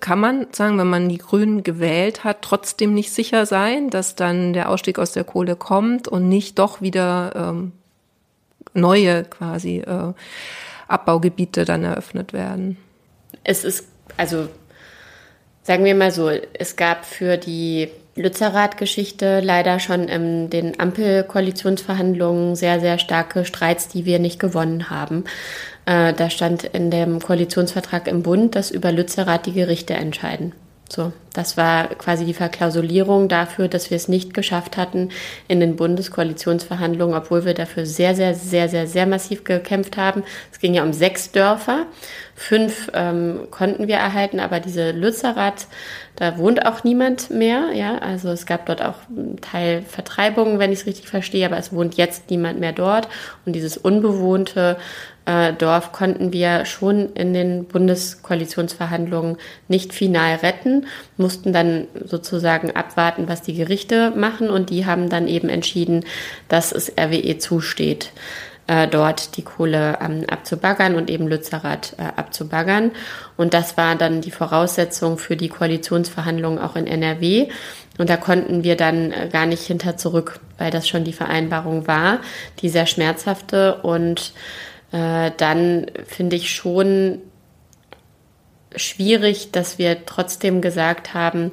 kann 0.00 0.20
man 0.20 0.46
sagen, 0.52 0.78
wenn 0.78 0.88
man 0.88 1.08
die 1.08 1.18
Grünen 1.18 1.62
gewählt 1.62 2.24
hat, 2.24 2.42
trotzdem 2.42 2.94
nicht 2.94 3.12
sicher 3.12 3.46
sein, 3.46 3.90
dass 3.90 4.16
dann 4.16 4.52
der 4.52 4.70
Ausstieg 4.70 4.98
aus 4.98 5.12
der 5.12 5.24
Kohle 5.24 5.56
kommt 5.56 6.08
und 6.08 6.28
nicht 6.28 6.58
doch 6.58 6.80
wieder 6.80 7.32
ähm, 7.34 7.72
neue 8.74 9.24
quasi 9.24 9.78
äh, 9.78 10.12
Abbaugebiete 10.88 11.64
dann 11.64 11.84
eröffnet 11.84 12.32
werden? 12.32 12.76
Es 13.42 13.64
ist, 13.64 13.88
also 14.16 14.48
sagen 15.62 15.84
wir 15.84 15.94
mal 15.94 16.10
so, 16.10 16.28
es 16.28 16.76
gab 16.76 17.04
für 17.04 17.36
die 17.36 17.88
Lützerath-Geschichte 18.16 19.40
leider 19.40 19.80
schon 19.80 20.08
in 20.08 20.50
den 20.50 20.78
Ampelkoalitionsverhandlungen 20.78 22.54
sehr, 22.54 22.80
sehr 22.80 22.98
starke 22.98 23.44
Streits, 23.44 23.88
die 23.88 24.04
wir 24.04 24.18
nicht 24.18 24.38
gewonnen 24.38 24.90
haben. 24.90 25.24
Äh, 25.86 26.12
da 26.12 26.30
stand 26.30 26.64
in 26.64 26.90
dem 26.90 27.20
Koalitionsvertrag 27.20 28.06
im 28.08 28.22
Bund, 28.22 28.54
dass 28.54 28.70
über 28.70 28.92
Lützerath 28.92 29.46
die 29.46 29.52
Gerichte 29.52 29.94
entscheiden. 29.94 30.52
So, 30.88 31.12
das 31.34 31.56
war 31.56 31.88
quasi 31.88 32.24
die 32.24 32.32
Verklausulierung 32.32 33.28
dafür, 33.28 33.68
dass 33.68 33.90
wir 33.90 33.96
es 33.96 34.08
nicht 34.08 34.32
geschafft 34.32 34.76
hatten 34.76 35.10
in 35.48 35.60
den 35.60 35.76
Bundeskoalitionsverhandlungen, 35.76 37.16
obwohl 37.16 37.44
wir 37.44 37.54
dafür 37.54 37.84
sehr, 37.84 38.14
sehr, 38.14 38.34
sehr, 38.34 38.68
sehr, 38.68 38.86
sehr 38.86 39.06
massiv 39.06 39.44
gekämpft 39.44 39.96
haben. 39.96 40.22
Es 40.52 40.60
ging 40.60 40.74
ja 40.74 40.84
um 40.84 40.92
sechs 40.92 41.32
Dörfer. 41.32 41.86
Fünf 42.36 42.90
ähm, 42.94 43.48
konnten 43.50 43.86
wir 43.86 43.96
erhalten, 43.96 44.40
aber 44.40 44.58
diese 44.58 44.92
Lützerath, 44.92 45.66
da 46.16 46.38
wohnt 46.38 46.66
auch 46.66 46.82
niemand 46.82 47.30
mehr. 47.30 47.72
Ja, 47.74 47.98
also 47.98 48.30
es 48.30 48.46
gab 48.46 48.66
dort 48.66 48.82
auch 48.82 48.96
einen 49.08 49.40
Teil 49.40 49.82
Vertreibungen, 49.82 50.58
wenn 50.58 50.72
ich 50.72 50.80
es 50.80 50.86
richtig 50.86 51.08
verstehe, 51.08 51.46
aber 51.46 51.58
es 51.58 51.72
wohnt 51.72 51.96
jetzt 51.96 52.30
niemand 52.30 52.58
mehr 52.60 52.72
dort. 52.72 53.08
Und 53.44 53.54
dieses 53.54 53.76
unbewohnte 53.76 54.76
äh, 55.26 55.52
Dorf 55.52 55.92
konnten 55.92 56.32
wir 56.32 56.64
schon 56.64 57.12
in 57.14 57.32
den 57.32 57.64
Bundeskoalitionsverhandlungen 57.66 59.36
nicht 59.68 59.94
final 59.94 60.36
retten, 60.36 60.86
mussten 61.24 61.54
dann 61.54 61.88
sozusagen 62.04 62.76
abwarten, 62.76 63.28
was 63.28 63.40
die 63.40 63.54
Gerichte 63.54 64.10
machen 64.10 64.50
und 64.50 64.68
die 64.68 64.84
haben 64.84 65.08
dann 65.08 65.26
eben 65.26 65.48
entschieden, 65.48 66.04
dass 66.48 66.70
es 66.70 66.92
RWE 66.98 67.38
zusteht, 67.38 68.12
äh, 68.66 68.86
dort 68.86 69.38
die 69.38 69.42
Kohle 69.42 69.96
ähm, 70.02 70.26
abzubaggern 70.28 70.96
und 70.96 71.08
eben 71.08 71.26
Lützerath 71.26 71.94
äh, 71.96 72.02
abzubaggern. 72.02 72.90
Und 73.38 73.54
das 73.54 73.78
war 73.78 73.94
dann 73.96 74.20
die 74.20 74.30
Voraussetzung 74.30 75.16
für 75.16 75.34
die 75.34 75.48
Koalitionsverhandlungen 75.48 76.58
auch 76.58 76.76
in 76.76 76.86
NRW. 76.86 77.48
Und 77.96 78.10
da 78.10 78.18
konnten 78.18 78.62
wir 78.62 78.76
dann 78.76 79.10
äh, 79.10 79.30
gar 79.32 79.46
nicht 79.46 79.62
hinter 79.62 79.96
zurück, 79.96 80.40
weil 80.58 80.70
das 80.70 80.86
schon 80.86 81.04
die 81.04 81.14
Vereinbarung 81.14 81.86
war, 81.86 82.18
die 82.60 82.68
sehr 82.68 82.86
schmerzhafte 82.86 83.76
und 83.76 84.34
äh, 84.92 85.30
dann 85.38 85.86
finde 86.06 86.36
ich 86.36 86.50
schon 86.50 87.22
schwierig, 88.76 89.50
dass 89.52 89.78
wir 89.78 90.06
trotzdem 90.06 90.60
gesagt 90.60 91.14
haben, 91.14 91.52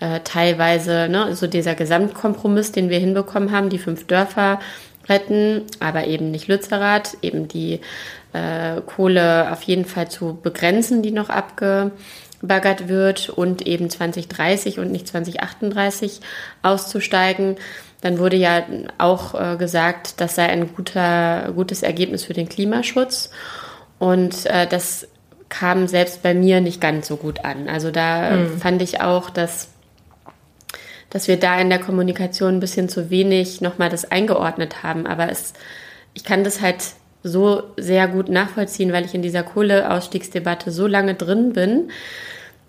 äh, 0.00 0.20
teilweise, 0.20 1.08
ne, 1.08 1.34
so 1.34 1.46
dieser 1.46 1.74
Gesamtkompromiss, 1.74 2.72
den 2.72 2.88
wir 2.88 2.98
hinbekommen 2.98 3.52
haben, 3.52 3.68
die 3.68 3.78
fünf 3.78 4.06
Dörfer 4.06 4.60
retten, 5.08 5.62
aber 5.80 6.06
eben 6.06 6.30
nicht 6.30 6.48
Lützerath, 6.48 7.16
eben 7.22 7.48
die 7.48 7.80
äh, 8.32 8.80
Kohle 8.86 9.50
auf 9.50 9.62
jeden 9.62 9.84
Fall 9.84 10.10
zu 10.10 10.38
begrenzen, 10.40 11.02
die 11.02 11.10
noch 11.10 11.30
abgebaggert 11.30 12.88
wird 12.88 13.30
und 13.30 13.66
eben 13.66 13.90
2030 13.90 14.78
und 14.78 14.92
nicht 14.92 15.08
2038 15.08 16.20
auszusteigen. 16.62 17.56
Dann 18.00 18.18
wurde 18.18 18.36
ja 18.36 18.62
auch 18.98 19.34
äh, 19.34 19.56
gesagt, 19.56 20.20
das 20.20 20.36
sei 20.36 20.46
ein 20.46 20.72
guter, 20.74 21.52
gutes 21.54 21.82
Ergebnis 21.82 22.24
für 22.24 22.34
den 22.34 22.48
Klimaschutz. 22.48 23.30
Und 23.98 24.46
äh, 24.46 24.68
das 24.68 25.08
kam 25.48 25.88
selbst 25.88 26.22
bei 26.22 26.34
mir 26.34 26.60
nicht 26.60 26.80
ganz 26.80 27.08
so 27.08 27.16
gut 27.16 27.44
an. 27.44 27.68
Also 27.68 27.90
da 27.90 28.30
mhm. 28.30 28.58
fand 28.58 28.82
ich 28.82 29.00
auch, 29.00 29.30
dass, 29.30 29.68
dass 31.10 31.28
wir 31.28 31.38
da 31.38 31.58
in 31.58 31.70
der 31.70 31.78
Kommunikation 31.78 32.56
ein 32.56 32.60
bisschen 32.60 32.88
zu 32.88 33.10
wenig 33.10 33.60
nochmal 33.60 33.88
das 33.88 34.10
eingeordnet 34.10 34.82
haben. 34.82 35.06
Aber 35.06 35.30
es, 35.30 35.54
ich 36.14 36.24
kann 36.24 36.44
das 36.44 36.60
halt 36.60 36.82
so 37.22 37.62
sehr 37.76 38.08
gut 38.08 38.28
nachvollziehen, 38.28 38.92
weil 38.92 39.04
ich 39.04 39.14
in 39.14 39.22
dieser 39.22 39.42
Kohleausstiegsdebatte 39.42 40.70
so 40.70 40.86
lange 40.86 41.14
drin 41.14 41.52
bin 41.52 41.90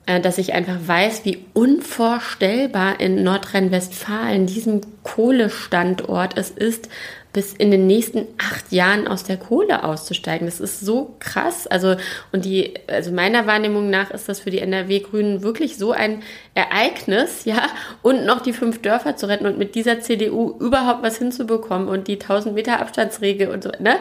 äh, 0.10 0.20
dass 0.20 0.40
ich 0.40 0.54
einfach 0.54 0.78
weiß, 0.86 1.24
wie 1.24 1.46
unvorstellbar 1.54 3.00
in 3.00 3.24
Nordrhein-Westfalen, 3.24 4.48
diesem 4.48 4.82
Kohlestandort 5.04 6.36
es 6.36 6.50
ist, 6.50 6.90
bis 7.32 7.54
in 7.54 7.70
den 7.70 7.86
nächsten 7.86 8.28
acht 8.40 8.72
Jahren 8.72 9.08
aus 9.08 9.24
der 9.24 9.38
Kohle 9.38 9.84
auszusteigen. 9.84 10.48
Das 10.48 10.60
ist 10.60 10.80
so 10.80 11.16
krass. 11.20 11.68
Also, 11.68 11.96
und 12.32 12.44
die, 12.44 12.74
also 12.88 13.12
meiner 13.12 13.46
Wahrnehmung 13.46 13.90
nach 13.90 14.10
ist 14.10 14.28
das 14.28 14.40
für 14.40 14.50
die 14.50 14.60
NRW-Grünen 14.60 15.44
wirklich 15.44 15.78
so 15.78 15.92
ein 15.92 16.24
Ereignis, 16.56 17.46
ja, 17.46 17.68
und 18.02 18.26
noch 18.26 18.42
die 18.42 18.54
fünf 18.54 18.82
Dörfer 18.82 19.16
zu 19.16 19.28
retten 19.28 19.46
und 19.46 19.60
mit 19.60 19.76
dieser 19.76 20.02
CDU 20.02 20.56
überhaupt 20.60 21.04
was 21.04 21.18
hinzubekommen 21.20 21.88
und 21.88 22.08
die 22.08 22.20
1000 22.20 22.56
Meter 22.56 22.80
Abstandsregel 22.80 23.50
und 23.50 23.64
so, 23.64 23.72
ne? 23.80 23.98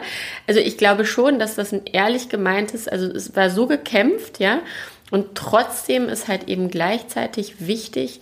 Also, 0.47 0.59
ich 0.59 0.77
glaube 0.77 1.05
schon, 1.05 1.37
dass 1.37 1.55
das 1.55 1.71
ein 1.71 1.81
ehrlich 1.85 2.29
gemeintes, 2.29 2.87
also 2.87 3.05
es 3.05 3.35
war 3.35 3.51
so 3.51 3.67
gekämpft, 3.67 4.39
ja, 4.39 4.59
und 5.11 5.35
trotzdem 5.35 6.07
ist 6.07 6.27
halt 6.27 6.47
eben 6.47 6.69
gleichzeitig 6.69 7.67
wichtig, 7.67 8.21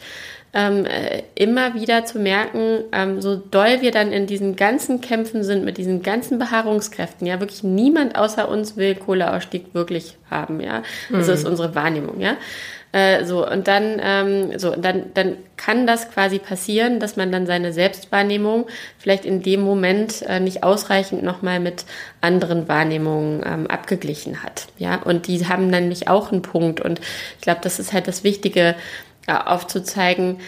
ähm, 0.58 0.86
äh, 0.86 1.22
immer 1.36 1.76
wieder 1.76 2.04
zu 2.06 2.18
merken, 2.18 2.80
ähm, 2.92 3.22
so 3.22 3.36
doll 3.36 3.82
wir 3.82 3.92
dann 3.92 4.12
in 4.12 4.26
diesen 4.26 4.56
ganzen 4.56 5.02
Kämpfen 5.02 5.44
sind, 5.44 5.64
mit 5.64 5.78
diesen 5.78 6.02
ganzen 6.02 6.40
Beharrungskräften, 6.40 7.28
ja, 7.28 7.40
wirklich 7.40 7.62
niemand 7.62 8.18
außer 8.18 8.50
uns 8.50 8.76
will 8.76 8.96
Kohleausstieg 8.96 9.76
wirklich 9.76 10.18
haben, 10.32 10.60
ja. 10.60 10.82
Das 11.12 11.28
mhm. 11.28 11.34
ist 11.34 11.46
unsere 11.46 11.76
Wahrnehmung, 11.76 12.20
ja. 12.20 12.38
Äh, 12.92 13.26
so, 13.26 13.48
und 13.48 13.68
dann, 13.68 14.02
ähm, 14.02 14.58
so, 14.58 14.72
dann, 14.76 15.14
dann 15.14 15.36
kann 15.58 15.86
das 15.86 16.10
quasi 16.10 16.40
passieren, 16.40 17.00
dass 17.00 17.18
man 17.18 17.32
dann 17.32 17.46
seine 17.46 17.74
Selbstwahrnehmung 17.74 18.66
vielleicht 18.98 19.26
in 19.26 19.44
dem 19.44 19.62
Moment 19.62 20.24
äh, 20.24 20.40
nicht 20.40 20.64
ausreichend 20.64 21.22
nochmal 21.22 21.60
mit 21.60 21.86
anderen 22.22 22.68
Wahrnehmungen 22.68 23.44
ähm, 23.46 23.68
abgeglichen 23.68 24.42
hat. 24.42 24.68
Ja, 24.78 24.96
und 25.04 25.28
die 25.28 25.46
haben 25.48 25.72
dann 25.72 25.90
nicht 25.90 26.08
auch 26.08 26.32
einen 26.32 26.42
Punkt. 26.42 26.80
Und 26.80 27.00
ich 27.36 27.42
glaube, 27.42 27.60
das 27.62 27.78
ist 27.78 27.92
halt 27.94 28.08
das 28.08 28.24
Wichtige, 28.24 28.76
aufzuzeigen, 29.28 30.40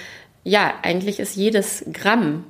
ja, 0.44 0.74
eigentlich 0.82 1.20
ist 1.20 1.36
jedes 1.36 1.86
Gramm 1.92 2.46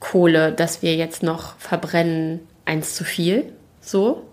Kohle, 0.00 0.52
das 0.52 0.82
wir 0.82 0.94
jetzt 0.94 1.22
noch 1.22 1.58
verbrennen, 1.58 2.40
eins 2.64 2.94
zu 2.94 3.04
viel. 3.04 3.52
So. 3.80 4.24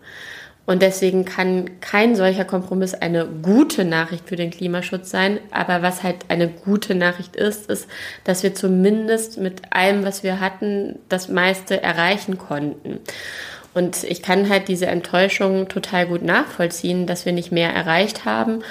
Und 0.68 0.82
deswegen 0.82 1.25
kann 1.25 1.80
kein 1.80 2.15
solcher 2.15 2.46
Kompromiss 2.46 2.96
eine 2.96 3.27
gute 3.27 3.86
Nachricht 3.86 4.27
für 4.27 4.36
den 4.36 4.50
Klimaschutz 4.50 5.12
sein. 5.12 5.39
Aber 5.51 5.84
was 5.84 6.01
halt 6.01 6.25
eine 6.30 6.48
gute 6.48 6.96
Nachricht 6.96 7.36
ist, 7.36 7.70
ist, 7.70 7.88
dass 8.24 8.42
wir 8.42 8.56
zumindest 8.56 9.38
mit 9.38 9.62
allem, 9.72 10.04
was 10.04 10.24
wir 10.24 10.39
hatten, 10.39 10.98
das 11.08 11.30
meiste 11.30 11.82
erreichen 11.84 12.38
konnten. 12.39 13.00
Und 13.75 14.06
ich 14.06 14.24
kann 14.24 14.50
halt 14.50 14.68
diese 14.68 14.88
Enttäuschung 14.88 15.68
total 15.68 16.08
gut 16.08 16.24
nachvollziehen, 16.24 17.06
dass 17.06 17.25
wir 17.25 17.34
nicht 17.34 17.51
mehr 17.51 17.72
erreicht 17.72 18.25
haben. 18.25 18.63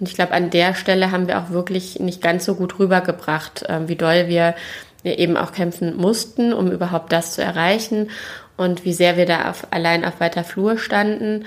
Und 0.00 0.08
ich 0.08 0.14
glaube, 0.14 0.32
an 0.32 0.50
der 0.50 0.74
Stelle 0.74 1.10
haben 1.10 1.28
wir 1.28 1.38
auch 1.38 1.50
wirklich 1.50 2.00
nicht 2.00 2.22
ganz 2.22 2.46
so 2.46 2.54
gut 2.54 2.78
rübergebracht, 2.78 3.62
äh, 3.68 3.86
wie 3.86 3.96
doll 3.96 4.28
wir 4.28 4.54
eben 5.04 5.36
auch 5.36 5.52
kämpfen 5.52 5.96
mussten, 5.96 6.52
um 6.52 6.70
überhaupt 6.70 7.12
das 7.12 7.34
zu 7.34 7.42
erreichen 7.42 8.10
und 8.56 8.84
wie 8.84 8.92
sehr 8.92 9.16
wir 9.16 9.24
da 9.24 9.48
auf, 9.48 9.66
allein 9.70 10.04
auf 10.04 10.20
weiter 10.20 10.44
Flur 10.44 10.78
standen. 10.78 11.46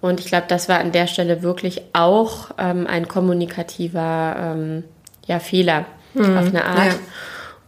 Und 0.00 0.20
ich 0.20 0.26
glaube, 0.26 0.44
das 0.48 0.68
war 0.68 0.78
an 0.78 0.92
der 0.92 1.06
Stelle 1.06 1.42
wirklich 1.42 1.82
auch 1.92 2.50
ähm, 2.58 2.86
ein 2.86 3.08
kommunikativer 3.08 4.36
ähm, 4.38 4.84
ja, 5.26 5.38
Fehler 5.38 5.86
mhm, 6.14 6.36
auf 6.36 6.46
eine 6.46 6.64
Art. 6.64 6.92
Ja. 6.92 6.98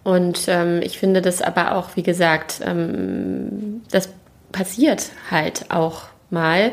Und 0.05 0.45
ähm, 0.49 0.81
ich 0.83 0.99
finde 0.99 1.23
das 1.23 1.43
aber 1.43 1.77
auch, 1.77 1.91
wie 1.95 2.03
gesagt, 2.03 2.61
ähm, 2.65 3.83
das 3.91 4.09
passiert 4.53 5.11
halt 5.31 5.71
auch 5.71 6.03
mal. 6.31 6.73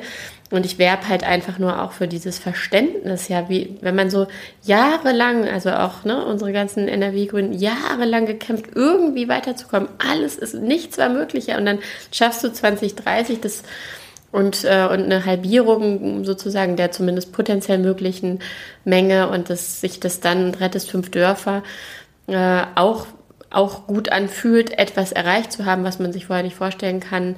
Und 0.52 0.66
ich 0.66 0.78
werbe 0.78 1.08
halt 1.08 1.24
einfach 1.24 1.58
nur 1.58 1.82
auch 1.82 1.94
für 1.94 2.08
dieses 2.08 2.38
Verständnis, 2.38 3.30
ja, 3.30 3.48
wie, 3.50 3.78
wenn 3.82 3.96
man 3.96 4.10
so 4.10 4.28
jahrelang, 4.64 5.48
also 5.48 5.72
auch, 5.72 6.04
ne, 6.04 6.26
unsere 6.26 6.52
ganzen 6.52 6.90
NRW-Grünen 6.90 7.54
jahrelang 7.54 8.26
gekämpft, 8.26 8.66
irgendwie 8.76 9.30
weiterzukommen. 9.30 9.90
Alles 9.98 10.36
ist, 10.36 10.54
nichts 10.54 10.98
war 10.98 11.10
möglicher. 11.10 11.58
Und 11.58 11.66
dann 11.66 11.80
schaffst 12.12 12.44
du 12.44 12.52
2030 12.52 13.40
das, 13.40 13.64
und, 14.32 14.64
äh, 14.64 14.88
und 14.90 15.04
eine 15.04 15.26
Halbierung 15.26 16.24
sozusagen 16.24 16.76
der 16.76 16.92
zumindest 16.92 17.32
potenziell 17.32 17.78
möglichen 17.78 18.40
Menge 18.84 19.30
und 19.30 19.50
dass 19.50 19.82
sich 19.82 20.00
das 20.00 20.20
dann 20.20 20.54
rettest 20.54 20.90
fünf 20.90 21.12
Dörfer 21.12 21.64
äh, 22.28 22.64
auch, 22.76 23.08
auch 23.50 23.88
gut 23.88 24.12
anfühlt, 24.12 24.78
etwas 24.78 25.12
erreicht 25.12 25.52
zu 25.52 25.66
haben, 25.66 25.84
was 25.84 26.00
man 26.00 26.14
sich 26.14 26.28
vorher 26.28 26.44
nicht 26.44 26.56
vorstellen 26.56 27.00
kann. 27.00 27.36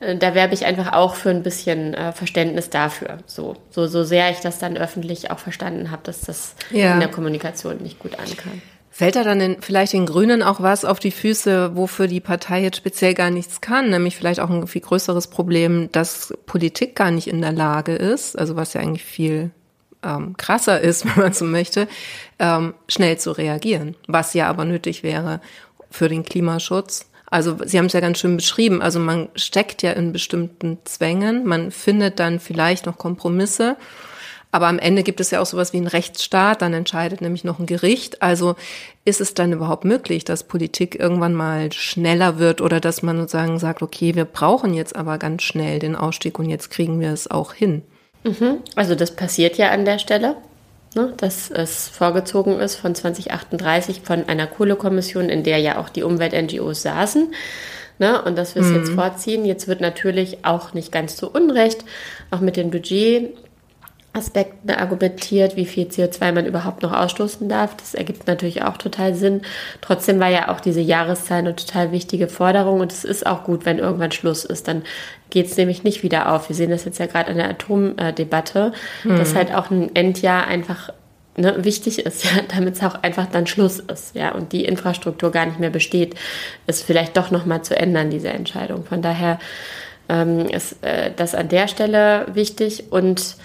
Äh, 0.00 0.16
da 0.16 0.34
werbe 0.34 0.54
ich 0.54 0.66
einfach 0.66 0.92
auch 0.92 1.14
für 1.14 1.30
ein 1.30 1.42
bisschen 1.42 1.94
äh, 1.94 2.12
Verständnis 2.12 2.70
dafür. 2.70 3.18
So, 3.26 3.56
so, 3.70 3.86
so 3.86 4.04
sehr 4.04 4.30
ich 4.30 4.40
das 4.40 4.58
dann 4.58 4.76
öffentlich 4.76 5.30
auch 5.30 5.38
verstanden 5.38 5.90
habe, 5.90 6.02
dass 6.04 6.22
das 6.22 6.54
ja. 6.70 6.94
in 6.94 7.00
der 7.00 7.10
Kommunikation 7.10 7.78
nicht 7.78 7.98
gut 7.98 8.18
ankam. 8.18 8.62
Fällt 8.90 9.14
da 9.14 9.22
dann 9.22 9.40
in, 9.40 9.62
vielleicht 9.62 9.92
den 9.92 10.06
Grünen 10.06 10.42
auch 10.42 10.60
was 10.60 10.84
auf 10.84 10.98
die 10.98 11.12
Füße, 11.12 11.76
wofür 11.76 12.08
die 12.08 12.20
Partei 12.20 12.62
jetzt 12.62 12.78
speziell 12.78 13.14
gar 13.14 13.30
nichts 13.30 13.60
kann? 13.60 13.90
Nämlich 13.90 14.16
vielleicht 14.16 14.40
auch 14.40 14.50
ein 14.50 14.66
viel 14.66 14.80
größeres 14.80 15.28
Problem, 15.28 15.88
dass 15.92 16.34
Politik 16.46 16.96
gar 16.96 17.12
nicht 17.12 17.28
in 17.28 17.40
der 17.40 17.52
Lage 17.52 17.94
ist, 17.94 18.36
also 18.36 18.56
was 18.56 18.74
ja 18.74 18.80
eigentlich 18.80 19.04
viel 19.04 19.52
ähm, 20.02 20.36
krasser 20.36 20.80
ist, 20.80 21.04
wenn 21.16 21.22
man 21.22 21.32
so 21.32 21.44
möchte, 21.44 21.86
ähm, 22.40 22.74
schnell 22.88 23.18
zu 23.18 23.30
reagieren, 23.30 23.94
was 24.08 24.34
ja 24.34 24.48
aber 24.48 24.64
nötig 24.64 25.04
wäre 25.04 25.40
für 25.90 26.08
den 26.08 26.24
Klimaschutz. 26.24 27.07
Also 27.30 27.56
Sie 27.64 27.78
haben 27.78 27.86
es 27.86 27.92
ja 27.92 28.00
ganz 28.00 28.18
schön 28.18 28.36
beschrieben. 28.36 28.82
Also 28.82 28.98
man 28.98 29.28
steckt 29.34 29.82
ja 29.82 29.92
in 29.92 30.12
bestimmten 30.12 30.78
Zwängen, 30.84 31.46
man 31.46 31.70
findet 31.70 32.18
dann 32.18 32.40
vielleicht 32.40 32.86
noch 32.86 32.98
Kompromisse. 32.98 33.76
Aber 34.50 34.66
am 34.68 34.78
Ende 34.78 35.02
gibt 35.02 35.20
es 35.20 35.30
ja 35.30 35.40
auch 35.40 35.46
sowas 35.46 35.74
wie 35.74 35.76
einen 35.76 35.86
Rechtsstaat, 35.88 36.62
dann 36.62 36.72
entscheidet 36.72 37.20
nämlich 37.20 37.44
noch 37.44 37.58
ein 37.58 37.66
Gericht. 37.66 38.22
Also 38.22 38.56
ist 39.04 39.20
es 39.20 39.34
dann 39.34 39.52
überhaupt 39.52 39.84
möglich, 39.84 40.24
dass 40.24 40.42
Politik 40.42 40.98
irgendwann 40.98 41.34
mal 41.34 41.70
schneller 41.72 42.38
wird 42.38 42.62
oder 42.62 42.80
dass 42.80 43.02
man 43.02 43.18
sozusagen 43.18 43.58
sagt, 43.58 43.82
okay, 43.82 44.14
wir 44.14 44.24
brauchen 44.24 44.72
jetzt 44.72 44.96
aber 44.96 45.18
ganz 45.18 45.42
schnell 45.42 45.78
den 45.78 45.96
Ausstieg 45.96 46.38
und 46.38 46.48
jetzt 46.48 46.70
kriegen 46.70 46.98
wir 46.98 47.12
es 47.12 47.30
auch 47.30 47.52
hin? 47.52 47.82
Mhm. 48.24 48.58
Also 48.74 48.94
das 48.94 49.14
passiert 49.14 49.58
ja 49.58 49.70
an 49.70 49.84
der 49.84 49.98
Stelle. 49.98 50.36
Ne, 50.94 51.12
dass 51.16 51.50
es 51.50 51.88
vorgezogen 51.88 52.60
ist 52.60 52.76
von 52.76 52.94
2038 52.94 54.02
von 54.02 54.28
einer 54.28 54.46
Kohlekommission, 54.46 55.28
in 55.28 55.42
der 55.42 55.58
ja 55.58 55.78
auch 55.78 55.88
die 55.88 56.02
Umwelt-NGOs 56.02 56.82
saßen. 56.82 57.32
Ne, 58.00 58.22
und 58.22 58.38
dass 58.38 58.54
wir 58.54 58.62
es 58.62 58.68
mhm. 58.68 58.76
jetzt 58.76 58.92
vorziehen. 58.92 59.44
Jetzt 59.44 59.66
wird 59.66 59.80
natürlich 59.80 60.44
auch 60.44 60.72
nicht 60.72 60.92
ganz 60.92 61.16
so 61.16 61.28
unrecht, 61.28 61.84
auch 62.30 62.38
mit 62.38 62.56
den 62.56 62.70
Budget 62.70 63.34
Aspekten 64.12 64.70
argumentiert, 64.70 65.56
wie 65.56 65.66
viel 65.66 65.86
CO2 65.86 66.32
man 66.32 66.46
überhaupt 66.46 66.82
noch 66.82 66.92
ausstoßen 66.92 67.48
darf. 67.48 67.76
Das 67.76 67.94
ergibt 67.94 68.26
natürlich 68.26 68.62
auch 68.62 68.76
total 68.76 69.14
Sinn. 69.14 69.42
Trotzdem 69.80 70.18
war 70.18 70.28
ja 70.28 70.48
auch 70.48 70.60
diese 70.60 70.80
Jahreszahl 70.80 71.38
eine 71.38 71.54
total 71.54 71.92
wichtige 71.92 72.28
Forderung 72.28 72.80
und 72.80 72.92
es 72.92 73.04
ist 73.04 73.26
auch 73.26 73.44
gut, 73.44 73.64
wenn 73.64 73.78
irgendwann 73.78 74.12
Schluss 74.12 74.44
ist. 74.44 74.66
Dann 74.66 74.82
geht 75.30 75.46
es 75.46 75.56
nämlich 75.56 75.84
nicht 75.84 76.02
wieder 76.02 76.32
auf. 76.32 76.48
Wir 76.48 76.56
sehen 76.56 76.70
das 76.70 76.84
jetzt 76.84 76.98
ja 76.98 77.06
gerade 77.06 77.30
in 77.30 77.36
der 77.36 77.50
Atomdebatte, 77.50 78.72
hm. 79.02 79.16
dass 79.18 79.34
halt 79.34 79.54
auch 79.54 79.70
ein 79.70 79.94
Endjahr 79.94 80.46
einfach 80.46 80.90
ne, 81.36 81.64
wichtig 81.64 82.00
ist, 82.00 82.24
ja, 82.36 82.42
damit 82.54 82.74
es 82.74 82.82
auch 82.82 83.02
einfach 83.02 83.26
dann 83.26 83.46
Schluss 83.46 83.78
ist, 83.78 84.14
ja, 84.14 84.32
und 84.32 84.52
die 84.52 84.64
Infrastruktur 84.64 85.30
gar 85.30 85.46
nicht 85.46 85.60
mehr 85.60 85.70
besteht, 85.70 86.14
ist 86.66 86.84
vielleicht 86.84 87.16
doch 87.16 87.30
nochmal 87.30 87.62
zu 87.62 87.76
ändern, 87.76 88.10
diese 88.10 88.30
Entscheidung. 88.30 88.84
Von 88.84 89.02
daher 89.02 89.38
ähm, 90.08 90.46
ist 90.48 90.82
äh, 90.82 91.12
das 91.14 91.34
an 91.34 91.48
der 91.48 91.68
Stelle 91.68 92.26
wichtig 92.32 92.84
und 92.90 93.36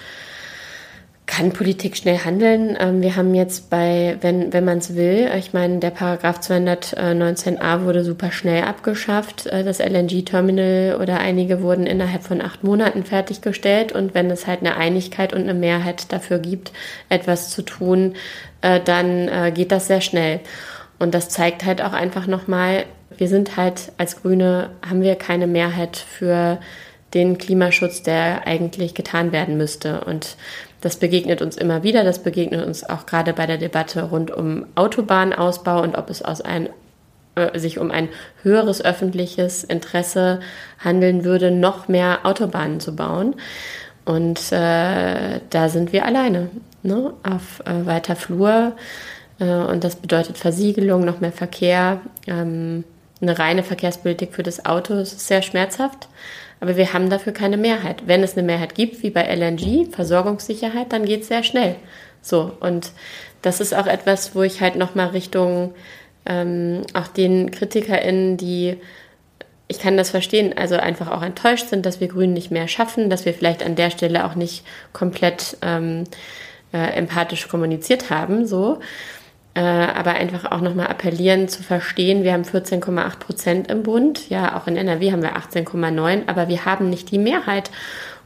kann 1.25 1.53
Politik 1.53 1.95
schnell 1.95 2.19
handeln? 2.19 2.77
Ähm, 2.79 3.01
wir 3.01 3.15
haben 3.15 3.33
jetzt 3.33 3.69
bei, 3.69 4.17
wenn, 4.21 4.51
wenn 4.51 4.65
man 4.65 4.79
es 4.79 4.95
will, 4.95 5.29
ich 5.37 5.53
meine, 5.53 5.79
der 5.79 5.91
Paragraph 5.91 6.39
219a 6.39 7.85
wurde 7.85 8.03
super 8.03 8.31
schnell 8.31 8.63
abgeschafft. 8.63 9.45
Äh, 9.47 9.63
das 9.63 9.79
LNG-Terminal 9.79 10.97
oder 11.01 11.19
einige 11.19 11.61
wurden 11.61 11.85
innerhalb 11.85 12.23
von 12.23 12.41
acht 12.41 12.63
Monaten 12.63 13.05
fertiggestellt. 13.05 13.93
Und 13.93 14.13
wenn 14.13 14.29
es 14.29 14.47
halt 14.47 14.59
eine 14.59 14.75
Einigkeit 14.75 15.33
und 15.33 15.43
eine 15.43 15.53
Mehrheit 15.53 16.11
dafür 16.11 16.39
gibt, 16.39 16.73
etwas 17.09 17.49
zu 17.49 17.61
tun, 17.61 18.15
äh, 18.61 18.81
dann 18.81 19.27
äh, 19.29 19.51
geht 19.53 19.71
das 19.71 19.87
sehr 19.87 20.01
schnell. 20.01 20.41
Und 20.99 21.13
das 21.13 21.29
zeigt 21.29 21.65
halt 21.65 21.81
auch 21.81 21.93
einfach 21.93 22.27
nochmal, 22.27 22.85
wir 23.17 23.27
sind 23.27 23.55
halt 23.57 23.91
als 23.97 24.21
Grüne, 24.21 24.71
haben 24.87 25.01
wir 25.01 25.15
keine 25.15 25.47
Mehrheit 25.47 25.97
für 25.97 26.59
den 27.13 27.37
Klimaschutz, 27.37 28.03
der 28.03 28.47
eigentlich 28.47 28.95
getan 28.95 29.31
werden 29.31 29.57
müsste. 29.57 30.01
Und 30.01 30.35
das 30.83 30.97
begegnet 30.97 31.41
uns 31.41 31.55
immer 31.55 31.81
wieder. 31.83 32.03
Das 32.03 32.19
begegnet 32.19 32.65
uns 32.65 32.83
auch 32.83 33.05
gerade 33.05 33.31
bei 33.31 33.45
der 33.45 33.57
Debatte 33.57 34.03
rund 34.03 34.31
um 34.31 34.65
Autobahnausbau 34.75 35.81
und 35.81 35.95
ob 35.95 36.09
es 36.09 36.21
aus 36.21 36.41
ein, 36.41 36.67
äh, 37.35 37.57
sich 37.57 37.79
um 37.79 37.89
ein 37.89 38.09
höheres 38.41 38.83
öffentliches 38.83 39.63
Interesse 39.63 40.41
handeln 40.79 41.23
würde, 41.23 41.51
noch 41.51 41.87
mehr 41.87 42.19
Autobahnen 42.23 42.81
zu 42.81 42.97
bauen. 42.97 43.35
Und 44.03 44.51
äh, 44.51 45.39
da 45.49 45.69
sind 45.69 45.93
wir 45.93 46.05
alleine 46.05 46.49
ne? 46.81 47.13
auf 47.23 47.61
äh, 47.65 47.85
weiter 47.85 48.17
Flur. 48.17 48.73
Äh, 49.39 49.45
und 49.45 49.85
das 49.85 49.95
bedeutet 49.95 50.37
Versiegelung, 50.37 51.05
noch 51.05 51.21
mehr 51.21 51.31
Verkehr. 51.31 52.01
Ähm, 52.27 52.83
eine 53.21 53.39
reine 53.39 53.63
Verkehrspolitik 53.63 54.33
für 54.33 54.43
das 54.43 54.65
Auto 54.65 54.95
ist 54.95 55.25
sehr 55.25 55.43
schmerzhaft. 55.43 56.09
Aber 56.63 56.77
wir 56.77 56.93
haben 56.93 57.09
dafür 57.09 57.33
keine 57.33 57.57
Mehrheit. 57.57 58.03
Wenn 58.05 58.23
es 58.23 58.37
eine 58.37 58.47
Mehrheit 58.47 58.73
gibt, 58.73 59.03
wie 59.03 59.09
bei 59.09 59.23
LNG, 59.23 59.91
Versorgungssicherheit, 59.91 60.93
dann 60.93 61.03
geht 61.03 61.23
es 61.23 61.27
sehr 61.27 61.43
schnell. 61.43 61.75
So, 62.21 62.53
und 62.61 62.91
das 63.41 63.59
ist 63.59 63.75
auch 63.75 63.85
etwas, 63.85 64.33
wo 64.33 64.43
ich 64.43 64.61
halt 64.61 64.77
nochmal 64.77 65.07
Richtung 65.07 65.73
ähm, 66.25 66.83
auch 66.93 67.07
den 67.07 67.51
KritikerInnen, 67.51 68.37
die 68.37 68.77
ich 69.67 69.79
kann 69.79 69.97
das 69.97 70.11
verstehen, 70.11 70.57
also 70.57 70.77
einfach 70.77 71.11
auch 71.11 71.21
enttäuscht 71.21 71.67
sind, 71.67 71.85
dass 71.85 71.99
wir 71.99 72.07
Grünen 72.07 72.31
nicht 72.31 72.49
mehr 72.49 72.69
schaffen, 72.69 73.09
dass 73.09 73.25
wir 73.25 73.33
vielleicht 73.33 73.61
an 73.61 73.75
der 73.75 73.89
Stelle 73.89 74.23
auch 74.23 74.35
nicht 74.35 74.63
komplett 74.93 75.57
ähm, 75.63 76.05
äh, 76.73 76.93
empathisch 76.93 77.49
kommuniziert 77.49 78.09
haben, 78.09 78.47
so. 78.47 78.79
Äh, 79.55 79.61
aber 79.61 80.11
einfach 80.13 80.51
auch 80.51 80.61
nochmal 80.61 80.87
appellieren 80.87 81.47
zu 81.47 81.61
verstehen, 81.61 82.23
wir 82.23 82.33
haben 82.33 82.41
14,8 82.41 83.19
Prozent 83.19 83.69
im 83.69 83.83
Bund, 83.83 84.29
ja, 84.29 84.57
auch 84.57 84.65
in 84.65 84.75
NRW 84.75 85.11
haben 85.11 85.21
wir 85.21 85.37
18,9, 85.37 86.23
aber 86.25 86.47
wir 86.47 86.65
haben 86.65 86.89
nicht 86.89 87.11
die 87.11 87.19
Mehrheit. 87.19 87.69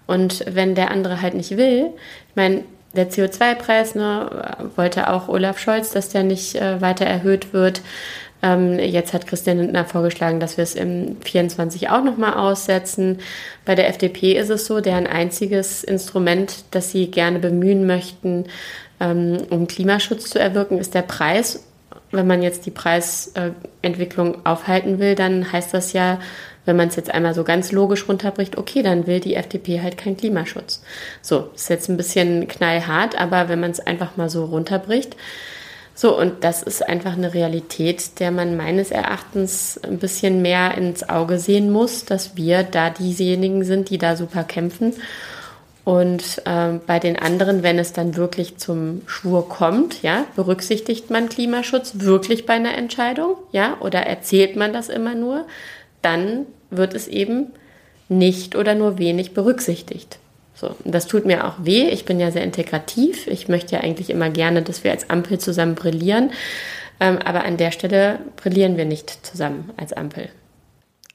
Und 0.06 0.46
wenn 0.50 0.74
der 0.74 0.90
andere 0.90 1.22
halt 1.22 1.34
nicht 1.34 1.58
will, 1.58 1.90
ich 2.30 2.36
meine, 2.36 2.64
der 2.96 3.10
CO2-Preis, 3.10 3.96
ne, 3.96 4.70
wollte 4.76 5.10
auch 5.10 5.28
Olaf 5.28 5.60
Scholz, 5.60 5.92
dass 5.92 6.10
der 6.10 6.24
nicht 6.24 6.56
äh, 6.56 6.82
weiter 6.82 7.06
erhöht 7.06 7.52
wird. 7.52 7.82
Ähm, 8.44 8.78
jetzt 8.78 9.14
hat 9.14 9.28
Christian 9.28 9.58
Lindner 9.58 9.86
vorgeschlagen, 9.86 10.40
dass 10.40 10.58
wir 10.58 10.64
es 10.64 10.76
im 10.76 11.18
24 11.22 11.90
auch 11.90 12.04
nochmal 12.04 12.34
aussetzen. 12.34 13.20
Bei 13.66 13.76
der 13.76 13.90
FDP 13.90 14.34
ist 14.34 14.50
es 14.50 14.66
so, 14.66 14.80
deren 14.80 15.08
einziges 15.08 15.84
Instrument, 15.84 16.66
das 16.72 16.92
sie 16.92 17.10
gerne 17.10 17.40
bemühen 17.40 17.88
möchten, 17.88 18.46
ähm, 19.00 19.38
um 19.50 19.68
Klimaschutz 19.68 20.30
zu 20.30 20.40
erwirken, 20.40 20.78
ist 20.78 20.94
der 20.94 21.02
Preis. 21.02 21.64
Wenn 22.12 22.28
man 22.28 22.42
jetzt 22.42 22.66
die 22.66 22.72
Preisentwicklung 22.72 24.46
aufhalten 24.46 25.00
will, 25.00 25.16
dann 25.16 25.52
heißt 25.52 25.74
das 25.74 25.94
ja, 25.94 26.20
wenn 26.66 26.76
man 26.76 26.90
es 26.90 26.96
jetzt 26.98 27.14
einmal 27.14 27.34
so 27.34 27.44
ganz 27.44 27.72
logisch 27.72 28.08
runterbricht, 28.08 28.58
okay, 28.58 28.84
dann 28.84 29.08
will 29.08 29.20
die 29.20 29.36
FDP 29.36 29.82
halt 29.82 29.98
keinen 29.98 30.18
Klimaschutz. 30.18 30.84
So, 31.22 31.50
ist 31.56 31.70
jetzt 31.70 31.90
ein 31.90 31.98
bisschen 31.98 32.48
knallhart, 32.48 33.20
aber 33.20 33.50
wenn 33.50 33.62
man 33.62 33.72
es 33.72 33.80
einfach 33.80 34.18
mal 34.18 34.30
so 34.30 34.46
runterbricht, 34.46 35.16
so, 36.00 36.16
und 36.16 36.44
das 36.44 36.62
ist 36.62 36.88
einfach 36.88 37.14
eine 37.14 37.34
Realität, 37.34 38.20
der 38.20 38.30
man 38.30 38.56
meines 38.56 38.92
Erachtens 38.92 39.80
ein 39.84 39.98
bisschen 39.98 40.44
mehr 40.44 40.78
ins 40.78 41.10
Auge 41.10 41.40
sehen 41.40 41.72
muss, 41.72 42.06
dass 42.06 42.38
wir 42.38 42.62
da 42.62 42.92
diejenigen 42.92 43.64
sind, 43.64 43.90
die 43.90 43.98
da 43.98 44.16
super 44.16 44.44
kämpfen 44.44 44.94
und 45.88 46.42
ähm, 46.46 46.82
bei 46.86 47.00
den 47.00 47.18
anderen, 47.18 47.64
wenn 47.64 47.80
es 47.80 47.94
dann 47.94 48.18
wirklich 48.18 48.58
zum 48.58 49.04
Schwur 49.08 49.48
kommt, 49.48 50.04
ja, 50.04 50.26
berücksichtigt 50.36 51.10
man 51.12 51.30
Klimaschutz 51.30 51.94
wirklich 51.96 52.46
bei 52.46 52.56
einer 52.56 52.76
Entscheidung, 52.76 53.38
ja, 53.54 53.78
oder 53.80 54.02
erzählt 54.02 54.58
man 54.58 54.74
das 54.74 54.90
immer 54.90 55.16
nur, 55.16 55.46
dann 56.02 56.46
wird 56.72 56.94
es 56.94 57.08
eben 57.08 57.54
nicht 58.10 58.58
oder 58.58 58.76
nur 58.76 58.98
wenig 58.98 59.34
berücksichtigt. 59.34 60.20
So, 60.60 60.76
das 60.84 61.06
tut 61.06 61.26
mir 61.26 61.46
auch 61.46 61.54
weh. 61.60 61.88
Ich 61.90 62.06
bin 62.06 62.20
ja 62.20 62.32
sehr 62.32 62.44
integrativ. 62.44 63.28
Ich 63.28 63.48
möchte 63.48 63.76
ja 63.76 63.82
eigentlich 63.82 64.10
immer 64.10 64.32
gerne, 64.32 64.64
dass 64.64 64.84
wir 64.84 64.92
als 64.92 65.10
Ampel 65.10 65.38
zusammen 65.38 65.76
brillieren. 65.76 66.32
Ähm, 67.00 67.20
aber 67.20 67.44
an 67.44 67.58
der 67.58 67.70
Stelle 67.70 68.20
brillieren 68.38 68.76
wir 68.76 68.86
nicht 68.86 69.24
zusammen 69.24 69.70
als 69.78 69.94
Ampel. 69.94 70.30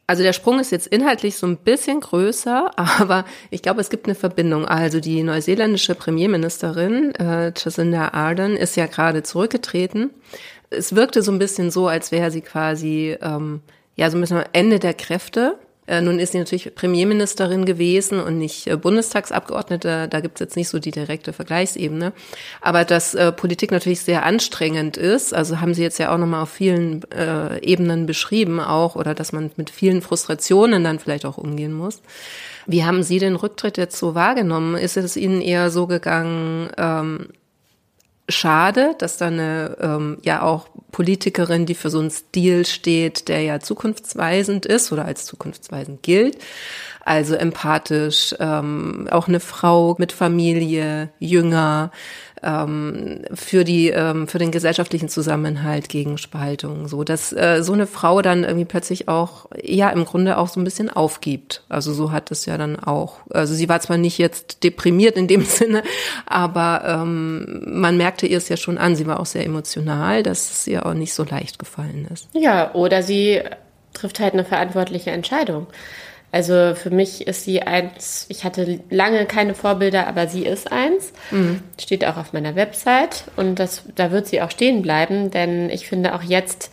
Also 0.06 0.22
der 0.22 0.32
Sprung 0.32 0.60
ist 0.60 0.70
jetzt 0.70 0.86
inhaltlich 0.86 1.36
so 1.36 1.46
ein 1.48 1.56
bisschen 1.56 2.00
größer, 2.00 2.70
aber 2.76 3.24
ich 3.50 3.62
glaube, 3.62 3.80
es 3.80 3.90
gibt 3.90 4.06
eine 4.06 4.14
Verbindung. 4.14 4.64
Also 4.64 5.00
die 5.00 5.24
neuseeländische 5.24 5.96
Premierministerin 5.96 7.12
äh, 7.16 7.52
Jacinda 7.56 8.12
Ardern 8.12 8.56
ist 8.56 8.76
ja 8.76 8.86
gerade 8.86 9.24
zurückgetreten. 9.24 10.10
Es 10.70 10.94
wirkte 10.94 11.22
so 11.22 11.32
ein 11.32 11.40
bisschen 11.40 11.72
so, 11.72 11.88
als 11.88 12.12
wäre 12.12 12.30
sie 12.30 12.42
quasi 12.42 13.16
ähm, 13.20 13.60
ja 13.96 14.08
so 14.08 14.16
ein 14.16 14.20
bisschen 14.20 14.38
am 14.38 14.44
Ende 14.52 14.78
der 14.78 14.94
Kräfte 14.94 15.58
nun 16.00 16.18
ist 16.18 16.32
sie 16.32 16.38
natürlich 16.38 16.74
Premierministerin 16.74 17.64
gewesen 17.64 18.20
und 18.20 18.38
nicht 18.38 18.66
äh, 18.66 18.76
Bundestagsabgeordnete. 18.76 20.08
Da 20.08 20.20
gibt 20.20 20.36
es 20.36 20.40
jetzt 20.40 20.56
nicht 20.56 20.68
so 20.68 20.78
die 20.78 20.90
direkte 20.90 21.32
Vergleichsebene. 21.32 22.12
Aber 22.60 22.84
dass 22.84 23.14
äh, 23.14 23.32
Politik 23.32 23.70
natürlich 23.70 24.00
sehr 24.00 24.24
anstrengend 24.24 24.96
ist, 24.96 25.34
also 25.34 25.60
haben 25.60 25.74
Sie 25.74 25.82
jetzt 25.82 25.98
ja 25.98 26.14
auch 26.14 26.18
nochmal 26.18 26.42
auf 26.42 26.50
vielen 26.50 27.02
äh, 27.10 27.60
Ebenen 27.60 28.06
beschrieben 28.06 28.60
auch, 28.60 28.96
oder 28.96 29.14
dass 29.14 29.32
man 29.32 29.50
mit 29.56 29.70
vielen 29.70 30.02
Frustrationen 30.02 30.84
dann 30.84 30.98
vielleicht 30.98 31.26
auch 31.26 31.38
umgehen 31.38 31.72
muss. 31.72 32.00
Wie 32.66 32.84
haben 32.84 33.02
Sie 33.02 33.18
den 33.18 33.36
Rücktritt 33.36 33.76
jetzt 33.76 33.98
so 33.98 34.14
wahrgenommen? 34.14 34.76
Ist 34.76 34.96
es 34.96 35.16
Ihnen 35.16 35.40
eher 35.40 35.70
so 35.70 35.86
gegangen, 35.86 36.70
ähm, 36.78 37.28
schade, 38.32 38.94
dass 38.98 39.16
da 39.16 39.26
eine 39.28 39.76
ähm, 39.80 40.18
ja 40.22 40.42
auch 40.42 40.68
Politikerin, 40.90 41.66
die 41.66 41.74
für 41.74 41.90
so 41.90 42.00
einen 42.00 42.10
Stil 42.10 42.66
steht, 42.66 43.28
der 43.28 43.42
ja 43.42 43.60
zukunftsweisend 43.60 44.66
ist 44.66 44.92
oder 44.92 45.04
als 45.04 45.24
zukunftsweisend 45.24 46.02
gilt, 46.02 46.38
also 47.04 47.34
empathisch, 47.34 48.34
ähm, 48.40 49.08
auch 49.10 49.28
eine 49.28 49.40
Frau 49.40 49.96
mit 49.98 50.12
Familie, 50.12 51.10
jünger, 51.18 51.90
ähm, 52.42 53.22
für 53.32 53.64
die 53.64 53.88
ähm, 53.88 54.28
für 54.28 54.38
den 54.38 54.50
gesellschaftlichen 54.50 55.08
Zusammenhalt 55.08 55.88
gegen 55.88 56.18
Spaltung. 56.18 56.88
So 56.88 57.04
dass 57.04 57.32
äh, 57.32 57.62
so 57.62 57.72
eine 57.72 57.86
Frau 57.86 58.22
dann 58.22 58.44
irgendwie 58.44 58.64
plötzlich 58.64 59.08
auch 59.08 59.46
ja 59.62 59.90
im 59.90 60.04
Grunde 60.04 60.38
auch 60.38 60.48
so 60.48 60.60
ein 60.60 60.64
bisschen 60.64 60.90
aufgibt. 60.90 61.62
Also 61.68 61.92
so 61.92 62.12
hat 62.12 62.30
es 62.30 62.46
ja 62.46 62.58
dann 62.58 62.78
auch 62.78 63.18
also 63.30 63.54
sie 63.54 63.68
war 63.68 63.80
zwar 63.80 63.96
nicht 63.96 64.18
jetzt 64.18 64.64
deprimiert 64.64 65.16
in 65.16 65.28
dem 65.28 65.44
Sinne 65.44 65.82
aber 66.26 66.82
ähm, 66.86 67.62
man 67.66 67.96
merkte 67.96 68.26
ihr 68.26 68.38
es 68.38 68.48
ja 68.48 68.56
schon 68.56 68.78
an. 68.78 68.96
Sie 68.96 69.06
war 69.06 69.20
auch 69.20 69.26
sehr 69.26 69.44
emotional 69.44 70.22
dass 70.22 70.50
es 70.50 70.66
ihr 70.66 70.86
auch 70.86 70.94
nicht 70.94 71.14
so 71.14 71.24
leicht 71.24 71.58
gefallen 71.58 72.08
ist. 72.12 72.28
Ja 72.34 72.74
oder 72.74 73.02
sie 73.02 73.40
trifft 73.92 74.20
halt 74.20 74.32
eine 74.32 74.44
verantwortliche 74.44 75.10
Entscheidung 75.10 75.66
also 76.32 76.74
für 76.74 76.90
mich 76.90 77.26
ist 77.26 77.44
sie 77.44 77.62
eins, 77.62 78.24
ich 78.30 78.44
hatte 78.44 78.80
lange 78.88 79.26
keine 79.26 79.54
Vorbilder, 79.54 80.06
aber 80.08 80.26
sie 80.26 80.44
ist 80.44 80.72
eins. 80.72 81.12
Mhm. 81.30 81.62
Steht 81.78 82.06
auch 82.06 82.16
auf 82.16 82.32
meiner 82.32 82.56
Website 82.56 83.24
und 83.36 83.56
das, 83.56 83.84
da 83.94 84.10
wird 84.10 84.26
sie 84.26 84.40
auch 84.40 84.50
stehen 84.50 84.80
bleiben, 84.80 85.30
denn 85.30 85.68
ich 85.68 85.86
finde 85.86 86.14
auch 86.14 86.22
jetzt 86.22 86.70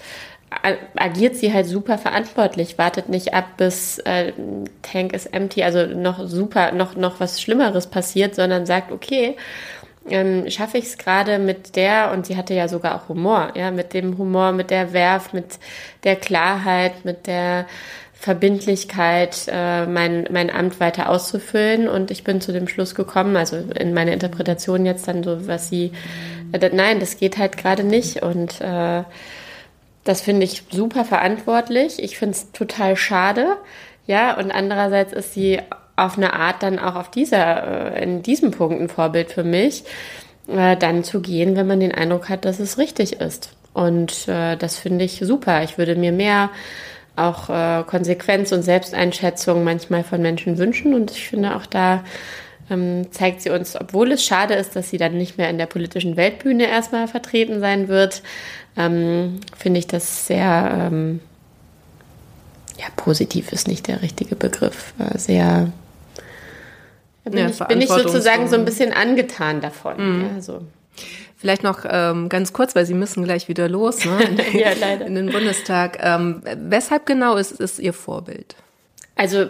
agiert 0.95 1.35
sie 1.35 1.53
halt 1.53 1.67
super 1.67 1.97
verantwortlich, 1.97 2.77
wartet 2.77 3.07
nicht 3.07 3.33
ab, 3.33 3.45
bis 3.57 3.99
äh, 3.99 4.33
Tank 4.81 5.13
ist 5.13 5.27
empty, 5.27 5.63
also 5.63 5.85
noch 5.85 6.27
super, 6.27 6.71
noch, 6.71 6.95
noch 6.95 7.19
was 7.19 7.39
Schlimmeres 7.39 7.87
passiert, 7.87 8.33
sondern 8.33 8.65
sagt, 8.65 8.91
okay, 8.91 9.35
ähm, 10.09 10.49
schaffe 10.49 10.79
ich 10.79 10.85
es 10.85 10.97
gerade 10.97 11.37
mit 11.37 11.75
der, 11.75 12.11
und 12.11 12.25
sie 12.25 12.35
hatte 12.35 12.55
ja 12.55 12.67
sogar 12.67 12.95
auch 12.95 13.09
Humor, 13.09 13.53
ja, 13.55 13.69
mit 13.69 13.93
dem 13.93 14.17
Humor, 14.17 14.51
mit 14.51 14.71
der 14.71 14.91
Werf, 14.91 15.33
mit 15.33 15.59
der 16.03 16.15
Klarheit, 16.15 17.05
mit 17.05 17.27
der 17.27 17.67
Verbindlichkeit, 18.19 19.45
äh, 19.47 19.85
mein, 19.85 20.27
mein 20.29 20.49
Amt 20.49 20.81
weiter 20.81 21.09
auszufüllen. 21.09 21.87
Und 21.87 22.11
ich 22.11 22.25
bin 22.25 22.41
zu 22.41 22.51
dem 22.51 22.67
Schluss 22.67 22.93
gekommen, 22.93 23.37
also 23.37 23.55
in 23.55 23.93
meiner 23.93 24.11
Interpretation 24.11 24.85
jetzt 24.85 25.07
dann 25.07 25.23
so, 25.23 25.47
was 25.47 25.69
sie, 25.69 25.93
äh, 26.51 26.69
nein, 26.73 26.99
das 26.99 27.17
geht 27.17 27.37
halt 27.37 27.55
gerade 27.55 27.85
nicht. 27.85 28.21
Und 28.21 28.59
äh, 28.59 29.03
das 30.03 30.19
finde 30.19 30.43
ich 30.43 30.63
super 30.69 31.05
verantwortlich. 31.05 32.03
Ich 32.03 32.17
finde 32.17 32.35
es 32.35 32.51
total 32.51 32.97
schade. 32.97 33.55
Ja, 34.05 34.37
und 34.37 34.51
andererseits 34.51 35.13
ist 35.13 35.33
sie 35.33 35.61
auf 35.95 36.17
eine 36.17 36.33
Art 36.33 36.61
dann 36.61 36.77
auch 36.77 36.95
auf 36.95 37.09
dieser, 37.09 37.95
äh, 37.95 38.03
in 38.03 38.21
diesem 38.21 38.51
Punkt 38.51 38.81
ein 38.81 38.89
Vorbild 38.89 39.31
für 39.31 39.45
mich, 39.45 39.85
äh, 40.47 40.75
dann 40.75 41.05
zu 41.05 41.21
gehen, 41.21 41.55
wenn 41.55 41.67
man 41.67 41.79
den 41.79 41.95
Eindruck 41.95 42.27
hat, 42.27 42.43
dass 42.43 42.59
es 42.59 42.77
richtig 42.77 43.21
ist. 43.21 43.51
Und 43.73 44.27
äh, 44.27 44.57
das 44.57 44.77
finde 44.77 45.05
ich 45.05 45.21
super. 45.23 45.63
Ich 45.63 45.77
würde 45.77 45.95
mir 45.95 46.11
mehr 46.11 46.49
auch 47.19 47.49
äh, 47.49 47.83
Konsequenz 47.83 48.51
und 48.51 48.63
Selbsteinschätzung 48.63 49.63
manchmal 49.63 50.03
von 50.03 50.21
Menschen 50.21 50.57
wünschen. 50.57 50.93
Und 50.93 51.11
ich 51.11 51.27
finde 51.27 51.55
auch 51.55 51.65
da 51.65 52.03
ähm, 52.69 53.11
zeigt 53.11 53.41
sie 53.41 53.49
uns, 53.49 53.75
obwohl 53.75 54.11
es 54.11 54.23
schade 54.23 54.53
ist, 54.53 54.75
dass 54.75 54.89
sie 54.89 54.97
dann 54.97 55.17
nicht 55.17 55.37
mehr 55.37 55.49
in 55.49 55.57
der 55.57 55.65
politischen 55.65 56.17
Weltbühne 56.17 56.67
erstmal 56.67 57.07
vertreten 57.07 57.59
sein 57.59 57.87
wird, 57.87 58.21
ähm, 58.77 59.39
finde 59.57 59.79
ich 59.79 59.87
das 59.87 60.27
sehr, 60.27 60.89
ähm, 60.91 61.19
ja, 62.77 62.85
positiv 62.95 63.51
ist 63.51 63.67
nicht 63.67 63.87
der 63.87 64.01
richtige 64.01 64.35
Begriff, 64.35 64.93
äh, 64.99 65.17
sehr, 65.17 65.71
bin, 67.23 67.39
ja, 67.39 67.49
ich, 67.49 67.59
bin 67.59 67.81
ich 67.81 67.89
sozusagen 67.89 68.47
so 68.47 68.55
ein 68.55 68.65
bisschen 68.65 68.93
angetan 68.93 69.61
davon. 69.61 70.17
Mhm. 70.17 70.25
Ja, 70.35 70.41
so. 70.41 70.61
Vielleicht 71.39 71.63
noch 71.63 71.85
ähm, 71.89 72.27
ganz 72.27 72.51
kurz, 72.51 72.75
weil 72.75 72.85
Sie 72.85 72.93
müssen 72.93 73.23
gleich 73.23 73.47
wieder 73.47 73.69
los 73.69 74.03
ne? 74.03 74.21
in, 74.53 74.59
ja, 74.59 74.71
leider. 74.77 75.05
in 75.05 75.15
den 75.15 75.27
Bundestag. 75.27 75.97
Ähm, 76.01 76.41
weshalb 76.43 77.05
genau 77.05 77.37
ist, 77.37 77.51
ist 77.53 77.79
Ihr 77.79 77.93
Vorbild? 77.93 78.57
Also 79.15 79.45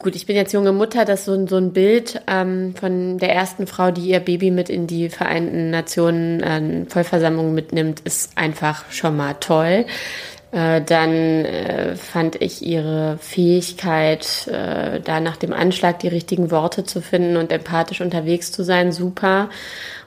gut, 0.00 0.16
ich 0.16 0.26
bin 0.26 0.34
jetzt 0.34 0.52
junge 0.52 0.72
Mutter, 0.72 1.04
dass 1.04 1.24
so, 1.24 1.46
so 1.46 1.58
ein 1.58 1.72
Bild 1.72 2.20
ähm, 2.26 2.74
von 2.74 3.18
der 3.18 3.32
ersten 3.32 3.68
Frau, 3.68 3.92
die 3.92 4.08
ihr 4.08 4.18
Baby 4.18 4.50
mit 4.50 4.68
in 4.68 4.88
die 4.88 5.10
Vereinten 5.10 5.70
Nationen 5.70 6.42
äh, 6.42 6.90
Vollversammlung 6.90 7.54
mitnimmt, 7.54 8.00
ist 8.00 8.36
einfach 8.36 8.84
schon 8.90 9.16
mal 9.16 9.34
toll. 9.34 9.86
Äh, 10.52 10.82
dann 10.82 11.10
äh, 11.46 11.96
fand 11.96 12.40
ich 12.40 12.64
ihre 12.64 13.16
Fähigkeit, 13.18 14.46
äh, 14.48 15.00
da 15.00 15.18
nach 15.18 15.38
dem 15.38 15.54
Anschlag 15.54 15.98
die 16.00 16.08
richtigen 16.08 16.50
Worte 16.50 16.84
zu 16.84 17.00
finden 17.00 17.38
und 17.38 17.50
empathisch 17.50 18.02
unterwegs 18.02 18.52
zu 18.52 18.62
sein, 18.62 18.92
super 18.92 19.48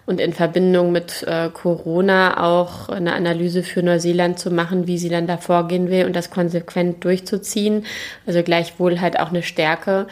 und 0.06 0.22
in 0.22 0.34
Verbindung 0.34 0.92
mit 0.92 1.24
äh, 1.24 1.50
Corona 1.52 2.44
auch 2.44 2.90
eine 2.90 3.14
Analyse 3.14 3.64
für 3.64 3.82
Neuseeland 3.82 4.38
zu 4.38 4.52
machen, 4.52 4.86
wie 4.86 5.00
sie 5.00 5.10
dann 5.10 5.26
da 5.26 5.38
vorgehen 5.38 5.90
will 5.90 6.06
und 6.06 6.16
das 6.16 6.30
konsequent 6.30 7.04
durchzuziehen. 7.04 7.86
Also 8.28 8.44
gleichwohl 8.44 9.02
halt 9.02 9.20
auch 9.20 9.30
eine 9.30 9.42
Stärke, 9.42 10.06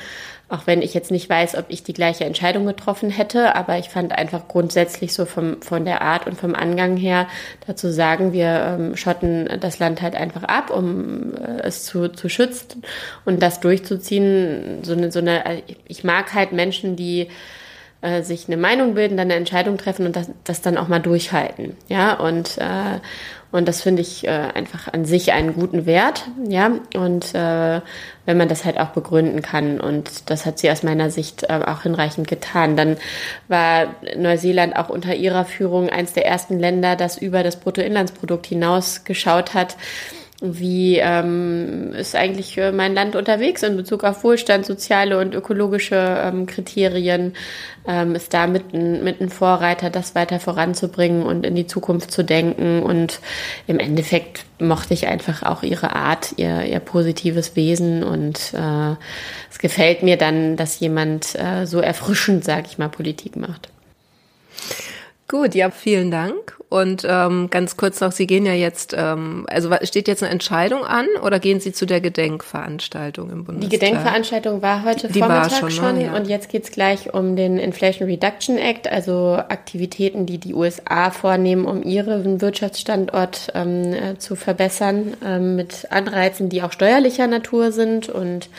auch 0.54 0.68
wenn 0.68 0.84
ich 0.84 0.94
jetzt 0.94 1.10
nicht 1.10 1.28
weiß, 1.28 1.56
ob 1.56 1.66
ich 1.70 1.82
die 1.82 1.94
gleiche 1.94 2.26
Entscheidung 2.26 2.68
getroffen 2.68 3.10
hätte, 3.10 3.56
aber 3.56 3.80
ich 3.80 3.90
fand 3.90 4.12
einfach 4.12 4.48
grundsätzlich 4.48 5.14
so 5.14 5.26
vom, 5.26 5.60
von 5.64 5.84
der 5.84 6.04
Art 6.04 6.28
und 6.28 6.38
vom 6.38 6.54
Angang 6.54 6.96
her 6.96 7.28
dazu 7.66 7.90
sagen, 7.90 8.34
wir 8.34 8.78
ähm, 8.80 8.96
schotten 8.96 9.50
das 9.60 9.80
Land 9.80 10.04
halt 10.04 10.16
einfach 10.16 10.44
ab, 10.44 10.70
um 10.70 11.34
äh, 11.34 11.62
es 11.64 11.86
zu, 11.86 12.08
zu 12.08 12.30
schützen 12.30 12.84
und 13.26 13.42
das 13.42 13.62
durchzuziehen. 13.62 14.84
So 14.84 14.94
eine, 14.94 15.12
so 15.12 15.20
eine, 15.20 15.64
ich 15.88 16.04
mag 16.04 16.36
halt 16.36 16.52
Menschen, 16.52 16.96
die 16.96 17.30
äh, 18.02 18.22
sich 18.22 18.48
eine 18.48 18.58
Meinung 18.58 18.94
bilden, 18.94 19.18
dann 19.18 19.32
eine 19.32 19.40
Entscheidung 19.40 19.80
treffen 19.80 20.06
und 20.06 20.16
das, 20.16 20.30
das 20.44 20.62
dann 20.62 20.78
auch 20.78 20.88
mal 20.88 21.00
durchhalten. 21.00 21.76
Ja, 21.88 22.14
und, 22.14 22.60
äh, 22.60 23.00
und 23.54 23.68
das 23.68 23.84
finde 23.84 24.02
ich 24.02 24.26
äh, 24.26 24.32
einfach 24.32 24.92
an 24.92 25.06
sich 25.06 25.32
einen 25.32 25.54
guten 25.54 25.86
Wert. 25.86 26.26
Ja, 26.50 26.72
und 26.96 27.36
äh, 27.36 27.82
wenn 28.26 28.38
man 28.38 28.50
das 28.50 28.66
halt 28.66 28.80
auch 28.80 28.88
begründen 28.88 29.44
kann. 29.44 29.80
Und 29.80 30.32
das 30.32 30.48
hat 30.48 30.58
sie 30.58 30.72
aus 30.72 30.82
meiner 30.82 31.12
Sicht 31.12 31.44
äh, 31.44 31.60
auch 31.64 31.84
hinreichend 31.84 32.28
getan. 32.28 32.76
Dann 32.76 32.98
war 33.48 33.94
Neuseeland 34.18 34.76
auch 34.76 34.90
unter 34.90 35.14
ihrer 35.14 35.46
Führung 35.46 35.90
eins 35.90 36.14
der 36.14 36.26
ersten 36.26 36.58
Länder, 36.58 36.96
das 36.96 37.20
über 37.20 37.44
das 37.44 37.58
Bruttoinlandsprodukt 37.58 38.48
hinaus 38.48 39.04
geschaut 39.04 39.54
hat 39.54 39.78
wie 40.44 40.98
ähm, 40.98 41.94
ist 41.94 42.16
eigentlich 42.16 42.60
mein 42.74 42.94
Land 42.94 43.16
unterwegs 43.16 43.64
in 43.64 43.78
Bezug 43.78 44.04
auf 44.04 44.26
Wohlstand, 44.26 44.66
soziale 44.66 45.18
und 45.18 45.34
ökologische 45.34 45.96
ähm, 45.96 46.46
Kriterien, 46.48 47.34
ähm, 47.88 48.14
ist 48.14 48.34
da 48.34 48.48
mit 48.48 48.74
mit 48.74 49.22
ein 49.22 49.30
Vorreiter, 49.30 49.90
das 49.90 50.16
weiter 50.16 50.42
voranzubringen 50.42 51.24
und 51.24 51.46
in 51.46 51.56
die 51.56 51.66
Zukunft 51.66 52.12
zu 52.12 52.24
denken. 52.24 52.84
Und 52.84 53.22
im 53.68 53.80
Endeffekt 53.80 54.46
mochte 54.60 54.94
ich 54.94 55.08
einfach 55.08 55.44
auch 55.44 55.64
ihre 55.64 55.96
Art, 55.96 56.34
ihr, 56.38 56.64
ihr 56.64 56.80
positives 56.80 57.56
Wesen. 57.56 58.04
Und 58.04 58.54
äh, 58.54 58.96
es 59.50 59.60
gefällt 59.60 60.04
mir 60.04 60.18
dann, 60.18 60.58
dass 60.58 60.80
jemand 60.80 61.36
äh, 61.36 61.66
so 61.66 61.80
erfrischend, 61.80 62.44
sag 62.44 62.66
ich 62.68 62.78
mal, 62.78 62.90
Politik 62.90 63.38
macht. 63.38 63.70
Gut, 65.28 65.56
ja, 65.56 65.72
vielen 65.72 66.12
Dank. 66.12 66.58
Und 66.70 67.06
ähm, 67.08 67.50
ganz 67.50 67.78
kurz 67.78 68.02
noch, 68.02 68.12
Sie 68.12 68.28
gehen 68.28 68.46
ja 68.46 68.54
jetzt, 68.54 68.96
ähm, 68.98 69.46
also 69.48 69.70
steht 69.84 70.08
jetzt 70.08 70.24
eine 70.24 70.32
Entscheidung 70.32 70.84
an 70.84 71.08
oder 71.24 71.40
gehen 71.40 71.60
Sie 71.60 71.72
zu 71.72 71.86
der 71.86 72.02
Gedenkveranstaltung 72.02 73.30
im 73.30 73.46
Bundestag? 73.46 73.70
Die 73.70 73.78
Gedenkveranstaltung 73.78 74.62
war 74.62 74.84
heute 74.84 75.08
die 75.08 75.20
Vormittag 75.20 75.52
war 75.52 75.60
schon, 75.60 75.72
schon 75.72 75.98
ne? 76.00 76.16
und 76.16 76.28
jetzt 76.28 76.50
geht's 76.50 76.72
gleich 76.72 77.14
um 77.14 77.36
den 77.36 77.58
Inflation 77.58 78.10
Reduction 78.10 78.58
Act, 78.58 78.92
also 78.92 79.36
Aktivitäten, 79.36 80.26
die 80.26 80.40
die 80.40 80.54
USA 80.54 81.12
vornehmen, 81.12 81.66
um 81.66 81.84
ihren 81.84 82.42
Wirtschaftsstandort 82.42 83.52
ähm, 83.54 83.94
äh, 83.94 84.18
zu 84.18 84.36
verbessern, 84.36 85.16
ähm, 85.24 85.56
mit 85.56 85.88
Anreizen, 85.92 86.50
die 86.50 86.64
auch 86.64 86.72
steuerlicher 86.72 87.28
Natur 87.28 87.72
sind 87.72 88.10
und 88.10 88.50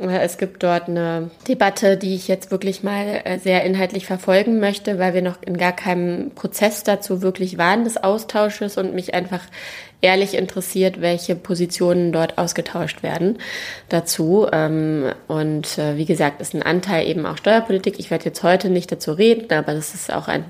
es 0.00 0.38
gibt 0.38 0.62
dort 0.62 0.88
eine 0.88 1.30
Debatte, 1.48 1.96
die 1.96 2.14
ich 2.14 2.28
jetzt 2.28 2.52
wirklich 2.52 2.84
mal 2.84 3.20
äh, 3.24 3.38
sehr 3.38 3.64
inhaltlich 3.64 4.06
verfolgen 4.06 4.60
möchte, 4.60 4.98
weil 5.00 5.12
wir 5.12 5.22
noch 5.22 5.42
in 5.42 5.56
gar 5.56 5.72
keinem 5.72 6.30
Prozess 6.30 6.84
dazu 6.84 7.20
wirklich 7.20 7.58
waren 7.58 7.82
des 7.82 7.96
Austausches 7.96 8.76
und 8.76 8.94
mich 8.94 9.14
einfach 9.14 9.42
ehrlich 10.00 10.34
interessiert, 10.34 11.00
welche 11.00 11.34
Positionen 11.34 12.12
dort 12.12 12.38
ausgetauscht 12.38 13.02
werden 13.02 13.38
dazu. 13.88 14.46
Ähm, 14.52 15.12
und 15.26 15.78
äh, 15.78 15.96
wie 15.96 16.06
gesagt, 16.06 16.40
ist 16.40 16.54
ein 16.54 16.62
Anteil 16.62 17.08
eben 17.08 17.26
auch 17.26 17.36
Steuerpolitik. 17.36 17.98
Ich 17.98 18.12
werde 18.12 18.26
jetzt 18.26 18.44
heute 18.44 18.70
nicht 18.70 18.92
dazu 18.92 19.12
reden, 19.12 19.52
aber 19.52 19.74
das 19.74 19.94
ist 19.94 20.12
auch 20.12 20.28
ein, 20.28 20.44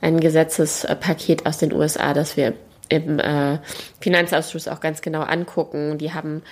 ein 0.00 0.18
Gesetzespaket 0.18 1.46
aus 1.46 1.58
den 1.58 1.72
USA, 1.72 2.12
das 2.12 2.36
wir 2.36 2.54
im 2.88 3.20
äh, 3.20 3.58
Finanzausschuss 4.00 4.66
auch 4.66 4.80
ganz 4.80 5.00
genau 5.00 5.22
angucken. 5.22 5.96
Die 5.98 6.12
haben 6.12 6.42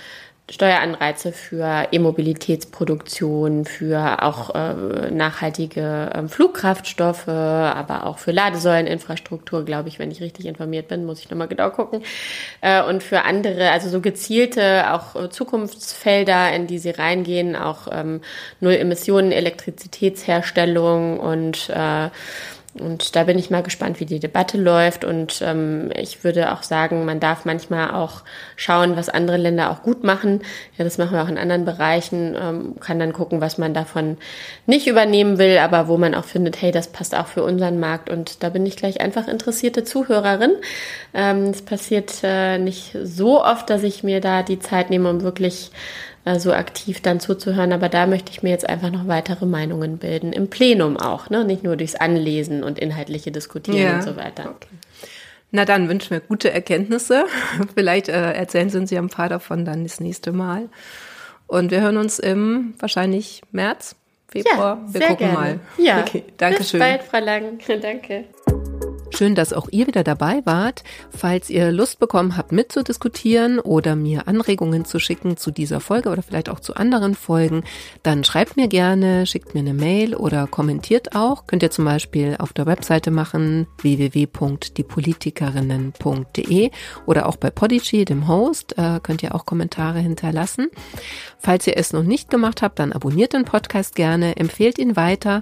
Steueranreize 0.49 1.31
für 1.31 1.87
E-Mobilitätsproduktion, 1.91 3.65
für 3.65 4.23
auch 4.23 4.55
äh, 4.55 5.11
nachhaltige 5.11 6.09
äh, 6.13 6.27
Flugkraftstoffe, 6.27 7.27
aber 7.27 8.05
auch 8.05 8.17
für 8.17 8.31
Ladesäuleninfrastruktur, 8.31 9.63
glaube 9.63 9.89
ich, 9.89 9.99
wenn 9.99 10.11
ich 10.11 10.21
richtig 10.21 10.45
informiert 10.47 10.87
bin, 10.87 11.05
muss 11.05 11.19
ich 11.19 11.29
nochmal 11.29 11.47
genau 11.47 11.69
gucken. 11.69 12.01
Äh, 12.61 12.83
und 12.83 13.03
für 13.03 13.23
andere, 13.23 13.71
also 13.71 13.89
so 13.89 14.01
gezielte 14.01 14.91
auch 14.91 15.15
äh, 15.15 15.29
Zukunftsfelder, 15.29 16.51
in 16.53 16.67
die 16.67 16.79
sie 16.79 16.91
reingehen, 16.91 17.55
auch 17.55 17.87
ähm, 17.91 18.21
Null 18.59 18.73
Emissionen, 18.73 19.31
Elektrizitätsherstellung 19.31 21.19
und 21.19 21.69
äh, 21.69 22.09
und 22.79 23.15
da 23.15 23.23
bin 23.23 23.37
ich 23.37 23.49
mal 23.49 23.63
gespannt, 23.63 23.99
wie 23.99 24.05
die 24.05 24.19
Debatte 24.19 24.57
läuft. 24.57 25.03
Und 25.03 25.41
ähm, 25.41 25.91
ich 25.95 26.23
würde 26.23 26.51
auch 26.53 26.63
sagen, 26.63 27.05
man 27.05 27.19
darf 27.19 27.45
manchmal 27.45 27.91
auch 27.91 28.23
schauen, 28.55 28.95
was 28.95 29.09
andere 29.09 29.37
Länder 29.37 29.71
auch 29.71 29.83
gut 29.83 30.03
machen. 30.03 30.41
Ja, 30.77 30.83
das 30.83 30.97
machen 30.97 31.13
wir 31.13 31.23
auch 31.23 31.29
in 31.29 31.37
anderen 31.37 31.65
Bereichen. 31.65 32.35
Ähm, 32.39 32.75
kann 32.79 32.99
dann 32.99 33.13
gucken, 33.13 33.41
was 33.41 33.57
man 33.57 33.73
davon 33.73 34.17
nicht 34.65 34.87
übernehmen 34.87 35.37
will, 35.37 35.57
aber 35.57 35.87
wo 35.87 35.97
man 35.97 36.15
auch 36.15 36.25
findet, 36.25 36.61
hey, 36.61 36.71
das 36.71 36.87
passt 36.87 37.15
auch 37.15 37.27
für 37.27 37.43
unseren 37.43 37.79
Markt. 37.79 38.09
Und 38.09 38.43
da 38.43 38.49
bin 38.49 38.65
ich 38.65 38.77
gleich 38.77 39.01
einfach 39.01 39.27
interessierte 39.27 39.83
Zuhörerin. 39.83 40.51
Ähm, 41.13 41.45
es 41.45 41.61
passiert 41.61 42.13
äh, 42.23 42.57
nicht 42.57 42.95
so 43.03 43.43
oft, 43.43 43.69
dass 43.69 43.83
ich 43.83 44.03
mir 44.03 44.21
da 44.21 44.43
die 44.43 44.59
Zeit 44.59 44.89
nehme, 44.89 45.09
um 45.09 45.21
wirklich 45.21 45.71
so 46.37 46.53
aktiv 46.53 47.01
dann 47.01 47.19
zuzuhören. 47.19 47.73
Aber 47.73 47.89
da 47.89 48.05
möchte 48.05 48.31
ich 48.31 48.43
mir 48.43 48.49
jetzt 48.49 48.67
einfach 48.67 48.91
noch 48.91 49.07
weitere 49.07 49.45
Meinungen 49.45 49.97
bilden. 49.97 50.33
Im 50.33 50.49
Plenum 50.49 50.97
auch, 50.97 51.29
ne? 51.29 51.43
Nicht 51.45 51.63
nur 51.63 51.77
durchs 51.77 51.95
Anlesen 51.95 52.63
und 52.63 52.79
inhaltliche 52.79 53.31
Diskutieren 53.31 53.79
ja. 53.79 53.95
und 53.95 54.03
so 54.03 54.15
weiter. 54.15 54.49
Okay. 54.49 54.67
Na 55.51 55.65
dann 55.65 55.89
wünschen 55.89 56.11
wir 56.11 56.19
gute 56.19 56.51
Erkenntnisse. 56.51 57.25
Vielleicht 57.75 58.09
äh, 58.09 58.33
erzählen 58.33 58.69
Sie 58.69 58.77
uns 58.77 58.91
ja 58.91 59.01
ein 59.01 59.09
paar 59.09 59.29
davon 59.29 59.65
dann 59.65 59.83
das 59.83 59.99
nächste 59.99 60.31
Mal. 60.31 60.69
Und 61.47 61.71
wir 61.71 61.81
hören 61.81 61.97
uns 61.97 62.19
im 62.19 62.75
wahrscheinlich 62.77 63.41
März, 63.51 63.95
Februar. 64.27 64.83
Ja, 64.85 64.93
wir 64.93 65.01
gucken 65.01 65.17
gerne. 65.17 65.33
mal. 65.33 65.59
Ja. 65.77 65.99
Okay, 66.05 66.23
danke 66.37 66.59
Bis 66.59 66.71
bald, 66.73 67.01
Frau 67.03 67.19
Lang. 67.19 67.59
Danke. 67.81 68.25
Schön, 69.19 69.35
dass 69.35 69.51
auch 69.51 69.67
ihr 69.69 69.85
wieder 69.85 70.05
dabei 70.05 70.41
wart. 70.45 70.85
Falls 71.09 71.49
ihr 71.49 71.73
Lust 71.73 71.99
bekommen 71.99 72.37
habt, 72.37 72.53
mitzudiskutieren 72.53 73.59
oder 73.59 73.97
mir 73.97 74.29
Anregungen 74.29 74.85
zu 74.85 74.97
schicken 74.97 75.35
zu 75.35 75.51
dieser 75.51 75.81
Folge 75.81 76.07
oder 76.07 76.23
vielleicht 76.23 76.47
auch 76.47 76.61
zu 76.61 76.75
anderen 76.75 77.15
Folgen, 77.15 77.65
dann 78.01 78.23
schreibt 78.23 78.55
mir 78.55 78.69
gerne, 78.69 79.25
schickt 79.25 79.53
mir 79.53 79.59
eine 79.59 79.73
Mail 79.73 80.15
oder 80.15 80.47
kommentiert 80.47 81.17
auch. 81.17 81.47
Könnt 81.47 81.63
ihr 81.63 81.69
zum 81.69 81.83
Beispiel 81.83 82.37
auf 82.39 82.53
der 82.53 82.65
Webseite 82.65 83.11
machen 83.11 83.67
www.diepolitikerinnen.de 83.81 86.71
oder 87.05 87.27
auch 87.27 87.35
bei 87.35 87.49
Podigy, 87.49 88.05
dem 88.05 88.29
Host, 88.29 88.77
äh, 88.77 89.01
könnt 89.03 89.21
ihr 89.21 89.35
auch 89.35 89.45
Kommentare 89.45 89.99
hinterlassen. 89.99 90.69
Falls 91.39 91.67
ihr 91.67 91.75
es 91.75 91.91
noch 91.91 92.03
nicht 92.03 92.29
gemacht 92.29 92.61
habt, 92.61 92.79
dann 92.79 92.93
abonniert 92.93 93.33
den 93.33 93.43
Podcast 93.43 93.95
gerne, 93.95 94.37
empfehlt 94.37 94.79
ihn 94.79 94.95
weiter 94.95 95.41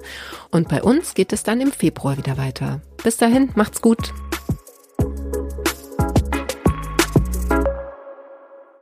und 0.49 0.67
bei 0.67 0.81
uns 0.81 1.13
geht 1.13 1.31
es 1.31 1.43
dann 1.43 1.61
im 1.61 1.71
Februar 1.71 2.17
wieder 2.17 2.39
weiter. 2.39 2.81
Bis 3.03 3.17
dahin, 3.17 3.49
Macht's 3.67 3.82
gut. 3.82 4.13